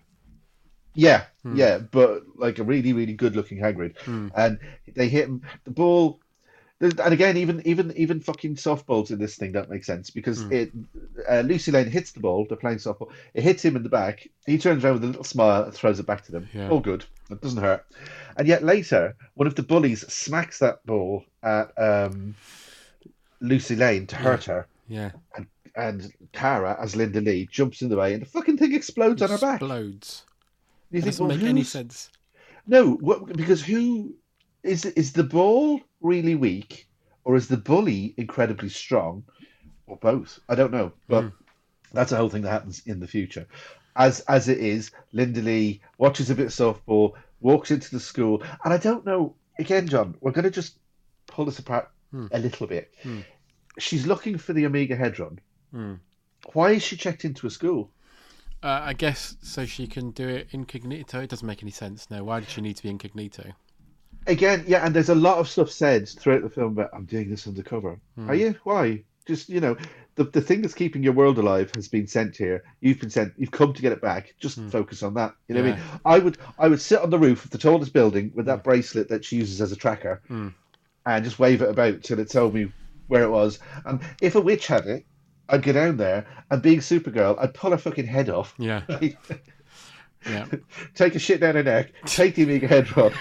[0.94, 1.54] Yeah, Hmm.
[1.56, 3.96] yeah, but like a really, really good looking Hagrid.
[3.98, 4.28] Hmm.
[4.36, 4.58] And
[4.96, 5.42] they hit him.
[5.64, 6.20] The ball There's-
[6.80, 10.52] and again, even even even fucking softballs in this thing don't make sense because Hmm.
[10.52, 10.72] it
[11.28, 12.46] uh, Lucy Lane hits the ball.
[12.48, 13.10] They're playing softball.
[13.34, 14.28] It hits him in the back.
[14.46, 16.48] He turns around with a little smile and throws it back to them.
[16.54, 16.68] Yeah.
[16.70, 17.04] All good.
[17.30, 17.84] It doesn't hurt.
[18.36, 22.36] And yet later, one of the bullies smacks that ball at um,
[23.40, 24.66] Lucy Lane to hurt her.
[24.88, 25.10] Yeah.
[25.36, 29.22] And and Kara, as Linda Lee, jumps in the way, and the fucking thing explodes
[29.22, 29.60] on her back.
[29.60, 30.24] Explodes.
[30.90, 32.10] You It think, doesn't well, make any sense.
[32.66, 34.14] No, what, because who
[34.62, 36.88] is is the ball really weak,
[37.24, 39.24] or is the bully incredibly strong,
[39.86, 40.38] or both?
[40.48, 41.28] I don't know, but Hmm.
[41.92, 43.46] that's a whole thing that happens in the future.
[43.96, 48.42] As as it is, Linda Lee watches a bit of softball, walks into the school,
[48.64, 49.34] and I don't know.
[49.58, 50.78] Again, John, we're going to just
[51.26, 52.26] pull this apart Hmm.
[52.30, 52.94] a little bit.
[53.02, 53.20] Hmm.
[53.78, 55.38] She's looking for the Omegahedron.
[55.72, 55.94] Hmm.
[56.52, 57.90] Why is she checked into a school?
[58.62, 61.20] Uh, I guess so she can do it incognito.
[61.20, 62.10] It doesn't make any sense.
[62.10, 63.52] No, why did she need to be incognito?
[64.28, 67.28] Again, yeah, and there's a lot of stuff said throughout the film about I'm doing
[67.30, 67.98] this undercover.
[68.14, 68.30] Hmm.
[68.30, 68.54] Are you?
[68.64, 69.02] Why?
[69.26, 69.76] Just you know,
[70.14, 72.62] the the thing that's keeping your world alive has been sent here.
[72.80, 73.32] You've been sent.
[73.36, 74.34] You've come to get it back.
[74.38, 75.34] Just focus on that.
[75.48, 75.84] You know what I mean?
[76.04, 79.08] I would I would sit on the roof of the tallest building with that bracelet
[79.08, 80.48] that she uses as a tracker, Hmm.
[81.06, 82.70] and just wave it about till it told me
[83.08, 83.58] where it was.
[83.86, 85.06] And if a witch had it,
[85.48, 88.54] I'd go down there and being Supergirl, I'd pull her fucking head off.
[88.58, 88.82] Yeah.
[90.28, 90.46] Yeah.
[90.94, 93.14] take a shit down her neck, take the Omegahedron,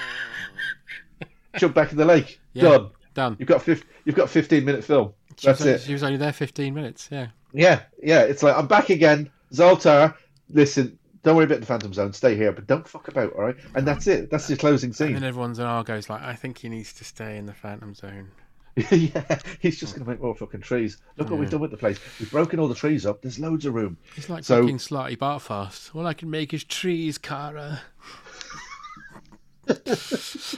[1.57, 2.39] jump back in the lake.
[2.53, 2.89] Yeah, Done.
[3.13, 3.35] done.
[3.39, 5.13] You've got fif- you've got a fifteen minute film.
[5.37, 5.81] She That's was, it.
[5.81, 7.09] She was only there 15 minutes.
[7.11, 7.27] Yeah.
[7.53, 8.21] Yeah, yeah.
[8.21, 9.29] It's like I'm back again.
[9.53, 10.15] Zaltar,
[10.49, 12.11] listen, don't worry about the Phantom Zone.
[12.13, 13.55] Stay here, but don't fuck about, all right?
[13.75, 14.31] And that's it.
[14.31, 15.13] That's your closing And scene.
[15.13, 18.29] then everyone's in Argo's like, I think he needs to stay in the Phantom Zone.
[18.91, 20.97] yeah, he's just going to make more fucking trees.
[21.17, 21.99] Look what we've done with the place.
[22.19, 23.21] We've broken all the trees up.
[23.21, 23.97] There's loads of room.
[24.15, 25.95] He's like So- fucking Slarty Bartfast.
[25.95, 27.81] All I can make is trees, Kara.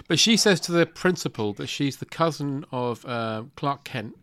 [0.07, 4.16] But she says to the principal that she's the cousin of uh, Clark Kent.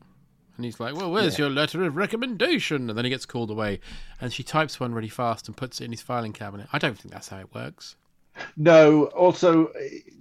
[0.57, 2.89] And he's like, Well, where's your letter of recommendation?
[2.89, 3.80] And then he gets called away.
[4.20, 6.68] And she types one really fast and puts it in his filing cabinet.
[6.72, 7.97] I don't think that's how it works.
[8.57, 9.72] No, also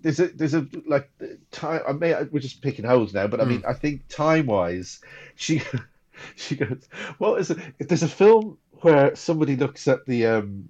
[0.02, 1.10] there's a there's a like
[1.52, 1.82] time.
[1.88, 5.02] I may we're just picking holes now, but I mean I think time wise,
[5.36, 5.62] she
[6.36, 6.88] she goes.
[7.20, 7.58] Well, is it?
[7.80, 10.70] There's a film where somebody looks at the um,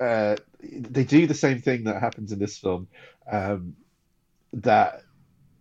[0.00, 2.88] uh, they do the same thing that happens in this film.
[3.30, 3.76] Um,
[4.54, 5.02] that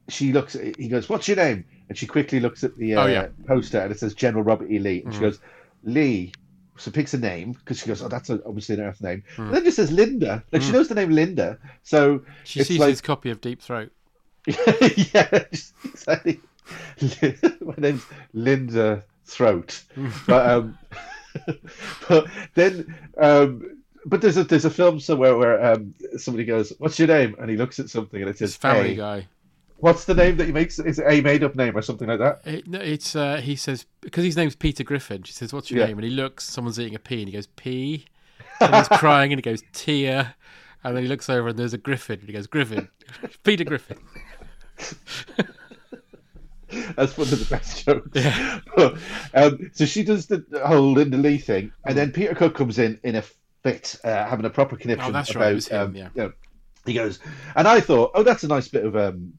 [0.09, 0.53] she looks.
[0.53, 3.27] He goes, "What's your name?" And she quickly looks at the uh, Oh, yeah.
[3.47, 4.79] poster and it says General Robert E.
[4.79, 5.39] Lee, and she goes,
[5.83, 6.33] "Lee."
[6.77, 9.53] So picks a name because she goes, "Oh, that's a, obviously an Earth name." And
[9.53, 11.59] then just says Linda, like she knows the name Linda.
[11.83, 13.91] So She sees like, his copy of Deep Throat.
[14.47, 16.39] yeah, exactly.
[17.61, 18.03] My name's
[18.33, 19.83] Linda Throat,
[20.27, 20.77] but um,
[22.07, 26.97] but then um, but there's a there's a film somewhere where um somebody goes, "What's
[26.99, 28.95] your name?" and he looks at something and it says It's Family A.
[28.95, 29.27] Guy.
[29.77, 30.77] What's the name that he makes?
[30.77, 32.41] Is it a made up name or something like that?
[32.45, 35.23] It, no, it's uh, he says because his name's Peter Griffin.
[35.23, 35.87] She says, "What's your Yeah.
[35.87, 36.43] name?" And he looks.
[36.43, 38.05] Someone's eating a pea, and he goes, "Pea."
[38.59, 40.35] And he's crying, and he goes, "Tear."
[40.83, 42.89] And then he looks over, and there's a Griffin, and he goes, "Griffin,
[43.43, 43.97] Peter Griffin."
[46.95, 48.07] That's one of the best jokes.
[48.75, 48.97] But,
[49.33, 52.97] um, so she does the whole Linda Lee thing, and then Peter Cook comes in
[53.03, 53.23] in a
[53.63, 55.39] fit, uh, having a proper conniption Oh, that's about.
[55.53, 56.09] right, him, um, yeah.
[56.15, 56.33] you know,
[56.85, 57.19] he goes,
[57.55, 59.33] and I thought, oh, that's a nice bit of um,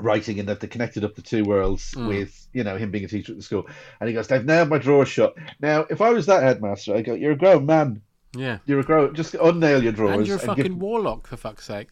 [0.00, 2.06] writing in that they connected up the two worlds Hmm.
[2.08, 3.66] with, you know, him being a teacher at the school.
[4.00, 5.34] And he goes, they've nailed my drawer shut.
[5.60, 8.02] Now, if I was that headmaster, I go, you're a grown man.
[8.34, 8.58] Yeah.
[8.66, 9.14] You're a grown.
[9.14, 10.16] Just unnail your drawers.
[10.18, 11.88] And you're a give- fucking warlock, for fuck's sake.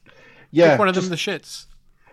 [0.51, 1.67] yeah, Give one of them the shits.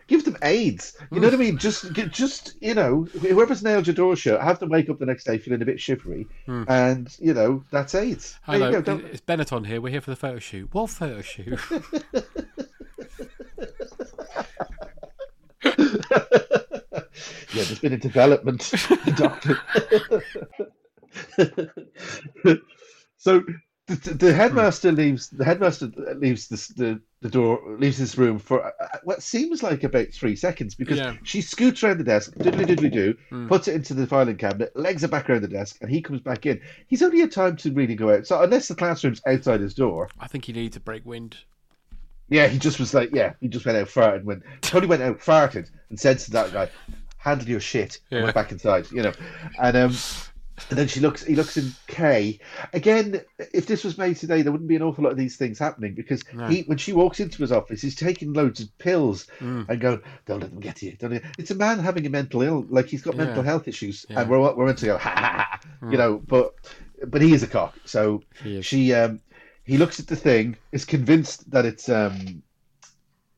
[0.08, 0.98] Give them AIDS.
[1.12, 1.58] You know what I mean?
[1.58, 5.26] Just, just you know, whoever's nailed your door shut, have them wake up the next
[5.26, 6.64] day feeling a bit shivery, hmm.
[6.68, 8.40] and you know that's AIDS.
[8.44, 8.82] Hello, go.
[8.82, 9.06] Don't...
[9.06, 9.82] it's Benetton here.
[9.82, 10.74] We're here for the photo shoot.
[10.74, 11.60] What photo shoot?
[17.54, 18.72] Yeah, there's been a development,
[19.16, 19.60] doctor.
[23.18, 23.44] so
[23.88, 25.30] the, the headmaster leaves.
[25.30, 29.64] The headmaster leaves this, the the door, leaves this room for uh, uh, what seems
[29.64, 31.16] like about three seconds because Yeah.
[31.24, 35.04] she scoots around the desk, diddly diddly do, puts it into the filing cabinet, legs
[35.04, 36.62] it back around the desk, and he comes back in.
[36.88, 38.28] He's only had time to really go out.
[38.28, 41.38] So unless the classroom's outside his door, I think he need to break wind.
[42.30, 45.20] yeah, he just was like, yeah, he just went out farted when Tony went out
[45.20, 46.70] farted and said to that guy,
[47.18, 49.14] "Handle your shit." And went back inside, you know,
[49.60, 49.96] and um,
[50.70, 51.24] and then she looks.
[51.24, 52.40] He looks in K
[52.74, 53.22] again.
[53.54, 55.94] If this was made today, there wouldn't be an awful lot of these things happening
[55.94, 59.70] because he, when she walks into his office, he's taking loads of pills Mm.
[59.70, 61.24] and going, "Don't let them get to you." Don't let...
[61.38, 63.26] It's a man having a mental ill, like he's got Yeah.
[63.26, 64.18] mental health issues, Yeah.
[64.18, 64.22] Mm.
[64.22, 66.54] and we're we're meant to go, ha ha ha, you know, but
[67.08, 68.24] but he is a cock, so
[68.62, 69.22] she um
[69.64, 72.42] he looks at the thing, is convinced that it's um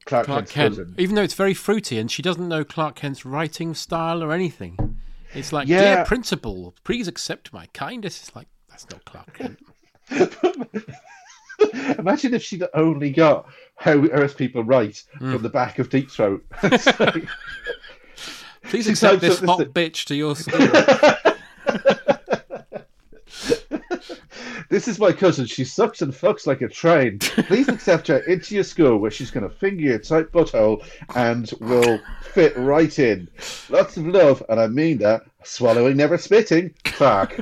[0.06, 0.96] Clark, Clark Kent's Kent, cousin.
[0.98, 4.89] even though it's very fruity, and she doesn't know Clark Kent's writing style or anything.
[5.34, 5.96] It's like, Yeah.
[5.96, 8.20] dear principal, please accept my kindness.
[8.22, 9.60] It's like that's not Clark Kent.
[12.00, 15.34] Imagine if she'd only got how Earth people write Hmm.
[15.34, 16.44] from the back of Deep Throat.
[18.64, 20.60] Please accept this hot bitch to your school.
[24.70, 25.46] This is my cousin.
[25.46, 27.20] She sucks and fucks like a train.
[27.20, 31.52] Please accept her into your school where she's going to finger your tight butthole and
[31.60, 33.28] will fit right in.
[33.70, 35.24] Lots of love, and I mean that.
[35.44, 36.74] Swallowing, never spitting.
[36.84, 37.42] Clark.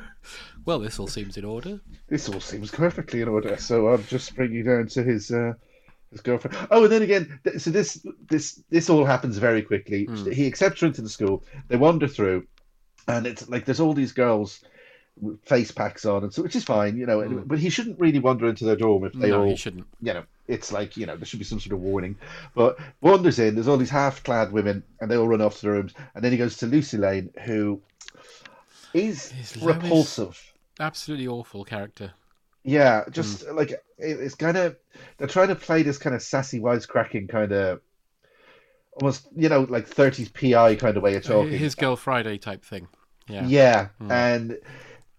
[0.65, 1.80] well, this all seems in order.
[2.07, 3.57] this all seems perfectly in order.
[3.57, 5.53] So I'll just bring you down to his uh,
[6.11, 6.57] his girlfriend.
[6.71, 10.05] Oh, and then again, th- so this this this all happens very quickly.
[10.05, 10.32] Hmm.
[10.32, 11.43] He accepts her into the school.
[11.67, 12.47] They wander through,
[13.07, 14.63] and it's like there's all these girls
[15.43, 17.22] face packs on, and so which is fine, you know.
[17.22, 17.47] and- hmm.
[17.47, 19.88] But he shouldn't really wander into their dorm if they no, all he shouldn't.
[20.01, 22.15] you know, it's like, you know, there should be some sort of warning.
[22.55, 25.61] But wanders in, there's all these half clad women, and they all run off to
[25.63, 25.93] their rooms.
[26.15, 27.82] And then he goes to Lucy Lane, who
[28.93, 30.41] is His repulsive.
[30.80, 32.13] Absolutely awful character.
[32.63, 33.55] Yeah, just hmm.
[33.55, 34.76] like it, it's kind of,
[35.18, 37.82] they're trying to play this kind of sassy, wisecracking kind of
[38.93, 41.57] almost, you know, like 30s PI kind of way of uh, talking.
[41.57, 42.88] His Girl Friday type thing.
[43.28, 43.45] Yeah.
[43.45, 44.11] Yeah, hmm.
[44.11, 44.57] and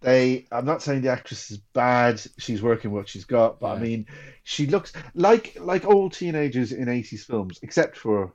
[0.01, 0.47] they.
[0.53, 2.21] I'm not saying the actress is bad.
[2.39, 4.07] She's working what she's got, but I mean,
[4.45, 8.33] she looks like like all teenagers in 80s films, except for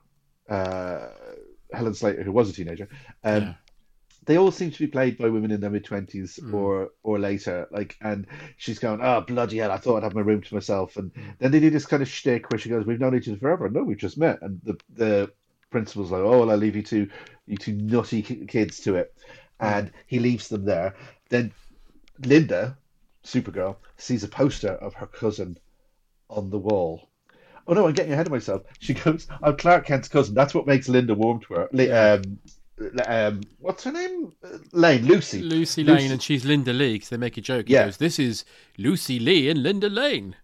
[0.49, 1.07] uh,
[1.71, 2.87] Helen Slater, who was a teenager.
[3.23, 3.53] Um, Yeah.
[4.25, 6.53] They all seem to be played by women in their mid 20s Mm.
[6.53, 7.67] or or later.
[7.71, 9.69] Like, and she's going, "Oh bloody hell!
[9.71, 11.37] I thought I'd have my room to myself." And Mm.
[11.39, 13.69] then they do this kind of shtick where she goes, "We've known each other forever."
[13.69, 14.41] No, we've just met.
[14.41, 15.31] And the the
[15.71, 17.09] principal's like, "Oh, well, I'll leave you two
[17.47, 19.13] you two nutty kids to it,"
[19.59, 20.95] and he leaves them there.
[21.29, 21.51] Then
[22.25, 22.77] Linda,
[23.23, 25.57] Supergirl, sees a poster of her cousin
[26.29, 27.09] on the wall.
[27.67, 28.63] Oh no, I'm getting ahead of myself.
[28.79, 31.69] She goes, "I'm Clark Kent's cousin." That's what makes Linda warm to her.
[31.71, 32.21] Li- um,
[33.05, 34.33] um, what's her name?
[34.73, 35.41] Lane, Lucy.
[35.41, 37.65] Lucy Lucy- Lane, and she's Linda Lee because they make a joke.
[37.69, 37.85] Yeah.
[37.85, 38.43] goes, "This is
[38.77, 40.35] Lucy Lee and Linda Lane."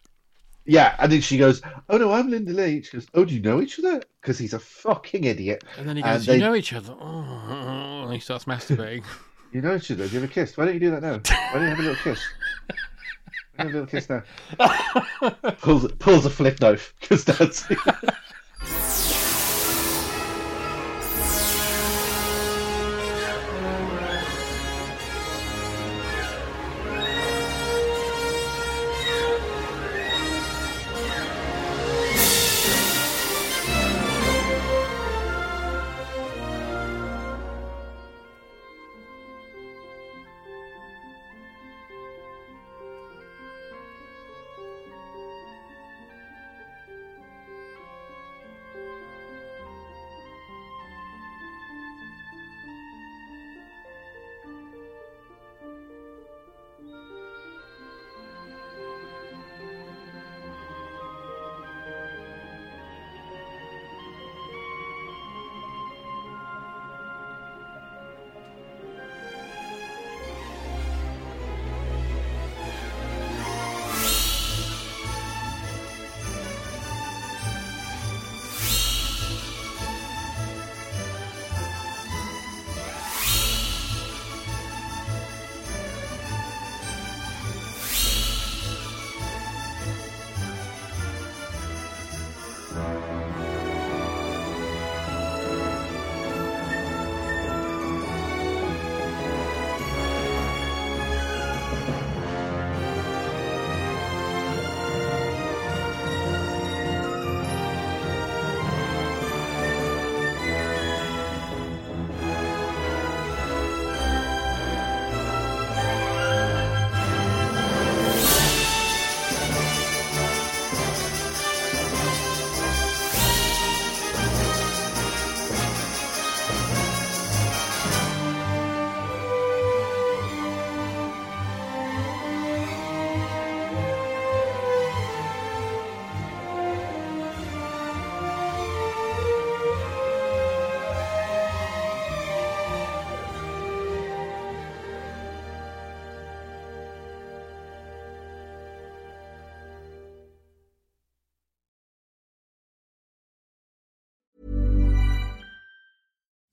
[0.66, 3.42] Yeah, and then she goes, "Oh no, I'm Linda Lee." She goes, "Oh, do you
[3.42, 5.64] know each other?" Because he's a fucking idiot.
[5.78, 9.04] And then he And goes, they- "You know each other?" Oh, and he starts masturbating.
[9.52, 10.04] You know other.
[10.04, 10.58] Have you ever kissed?
[10.58, 11.14] Why don't you do that now?
[11.14, 12.24] Why don't you have a little kiss?
[13.56, 15.54] Why don't you have a little kiss now?
[15.62, 17.66] pulls pulls a flick knife because that's.